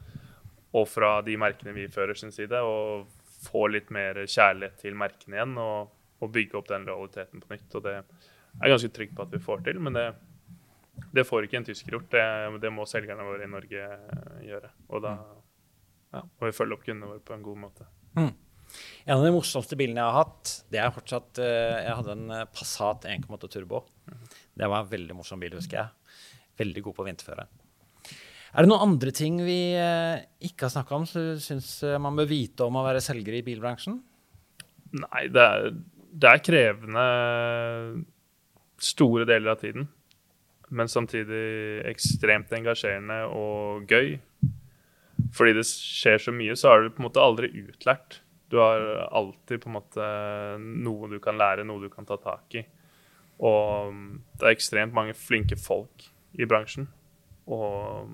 og, 0.71 0.85
fra 0.89 1.17
de 1.25 1.37
merkene 1.39 1.75
vi 1.75 1.87
fører 1.91 2.17
sin 2.17 2.33
side, 2.33 2.61
å 2.61 3.05
få 3.41 3.65
litt 3.73 3.89
mer 3.93 4.21
kjærlighet 4.23 4.77
til 4.83 4.97
merkene 4.97 5.39
igjen 5.39 5.55
og, 5.61 5.93
og 6.21 6.33
bygge 6.33 6.59
opp 6.59 6.69
den 6.69 6.85
realiteten 6.87 7.41
på 7.41 7.55
nytt. 7.55 7.69
Og 7.77 7.85
det 7.87 7.95
er 7.97 8.67
jeg 8.67 8.75
ganske 8.75 8.93
trygg 8.97 9.15
på 9.17 9.25
at 9.25 9.33
vi 9.33 9.41
får 9.41 9.63
til, 9.65 9.79
men 9.83 9.97
det, 9.97 10.05
det 11.15 11.25
får 11.27 11.47
ikke 11.47 11.61
en 11.61 11.67
tysker 11.71 11.97
gjort. 11.97 12.11
Det, 12.13 12.25
det, 12.61 12.73
må 12.73 12.85
selgerne 12.89 13.25
våre 13.25 13.47
i 13.47 13.51
Norge 13.51 13.87
eh, 13.87 14.37
gjøre. 14.51 14.71
Og 14.91 15.03
da 15.05 15.15
mm. 15.17 15.41
ja, 16.17 16.23
må 16.23 16.49
vi 16.49 16.55
følge 16.55 16.77
opp 16.77 16.85
kundene 16.85 17.13
våre 17.13 17.25
på 17.25 17.35
en 17.35 17.45
god 17.45 17.61
måte. 17.65 17.89
Mm. 18.19 18.31
En 19.03 19.17
av 19.17 19.25
de 19.25 19.31
morsomste 19.35 19.75
bilene 19.79 19.99
jeg 19.99 20.13
har 20.13 20.21
hatt, 20.21 20.51
det 20.71 20.79
er 20.79 20.93
fortsatt 20.95 21.41
uh, 21.43 21.79
Jeg 21.81 21.95
hadde 21.97 22.13
en 22.15 22.35
Passat 22.55 23.07
1,8 23.09 23.49
Turbo. 23.51 23.81
Mm. 24.07 24.21
Det 24.61 24.69
var 24.71 24.83
en 24.83 24.91
veldig 24.93 25.17
morsom 25.17 25.41
bil, 25.41 25.57
husker 25.57 25.81
jeg. 25.81 26.19
Veldig 26.61 26.85
god 26.85 26.97
på 26.99 27.07
vinterføre. 27.09 27.47
Er 28.51 28.65
det 28.65 28.67
noen 28.67 28.89
andre 28.89 29.13
ting 29.15 29.37
vi 29.45 29.59
uh, 29.79 30.19
ikke 30.43 30.67
har 30.67 30.73
snakka 30.73 30.97
om 30.97 31.05
som 31.07 31.29
du 31.31 31.43
syns 31.43 31.69
man 32.03 32.17
bør 32.19 32.27
vite 32.29 32.65
om 32.67 32.79
å 32.79 32.85
være 32.85 33.03
selger 33.03 33.37
i 33.39 33.45
bilbransjen? 33.45 33.99
Nei, 34.91 35.27
det 35.31 35.43
er, 35.43 35.69
det 36.11 36.31
er 36.31 36.43
krevende 36.43 37.05
store 38.81 39.27
deler 39.29 39.53
av 39.53 39.61
tiden. 39.61 39.87
Men 40.71 40.91
samtidig 40.91 41.83
ekstremt 41.89 42.51
engasjerende 42.55 43.23
og 43.35 43.91
gøy. 43.91 44.19
fordi 45.35 45.53
det 45.53 45.65
skjer 45.67 46.17
så 46.17 46.31
mye, 46.33 46.55
så 46.55 46.71
er 46.71 46.83
du 46.83 46.93
på 46.95 47.03
en 47.03 47.07
måte 47.07 47.23
aldri 47.23 47.51
utlært. 47.61 48.21
Du 48.51 48.57
har 48.59 48.81
alltid 49.11 49.61
på 49.63 49.69
en 49.69 49.77
måte 49.77 50.05
noe 50.59 51.07
du 51.11 51.19
kan 51.23 51.37
lære, 51.39 51.63
noe 51.63 51.79
du 51.79 51.91
kan 51.91 52.07
ta 52.07 52.17
tak 52.19 52.55
i. 52.59 52.63
Og 53.39 53.93
det 54.39 54.47
er 54.47 54.55
ekstremt 54.55 54.95
mange 54.95 55.15
flinke 55.17 55.55
folk 55.59 56.10
i 56.39 56.47
bransjen. 56.47 56.87
Og 57.51 58.09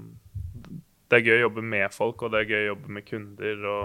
det 1.08 1.20
er 1.20 1.28
gøy 1.28 1.38
å 1.38 1.46
jobbe 1.48 1.64
med 1.64 1.94
folk, 1.96 2.24
og 2.26 2.34
det 2.34 2.44
er 2.44 2.52
gøy 2.52 2.62
å 2.64 2.70
jobbe 2.72 2.96
med 2.98 3.08
kunder. 3.08 3.66
og 3.74 3.84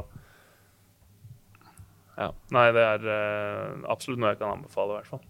ja. 2.17 2.31
Nei, 2.55 2.67
det 2.77 2.83
er 2.85 3.07
uh, 3.09 3.85
absolutt 3.93 4.21
noe 4.21 4.35
jeg 4.35 4.43
kan 4.43 4.57
anbefale, 4.57 4.97
i 4.97 5.01
hvert 5.01 5.13
fall. 5.13 5.23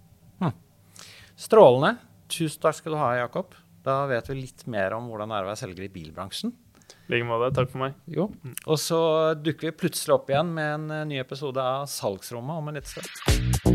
Hm. 0.42 0.56
Strålende. 1.38 1.94
Tusen 2.32 2.62
takk 2.62 2.78
skal 2.78 2.96
du 2.96 3.00
ha, 3.00 3.12
Jakob. 3.20 3.54
Da 3.84 4.04
vet 4.10 4.30
vi 4.30 4.40
litt 4.40 4.66
mer 4.70 4.94
om 4.96 5.08
hvordan 5.10 5.32
det 5.32 5.38
er 5.38 5.46
å 5.46 5.50
være 5.50 5.62
selger 5.62 5.88
i 5.88 5.92
bilbransjen. 5.92 6.54
I 7.08 7.16
like 7.16 7.26
måte. 7.26 7.50
Takk 7.56 7.70
for 7.72 7.82
meg. 7.84 7.98
Jo. 8.10 8.28
Og 8.66 8.78
så 8.80 9.00
dukker 9.38 9.70
vi 9.70 9.78
plutselig 9.84 10.16
opp 10.16 10.30
igjen 10.32 10.54
med 10.54 10.74
en 10.76 10.90
eh, 10.94 11.06
ny 11.12 11.20
episode 11.22 11.60
av 11.62 11.88
Salgsrommet 11.90 12.62
om 12.62 12.70
en 12.70 12.78
litt 12.80 12.90
stund. 12.90 13.71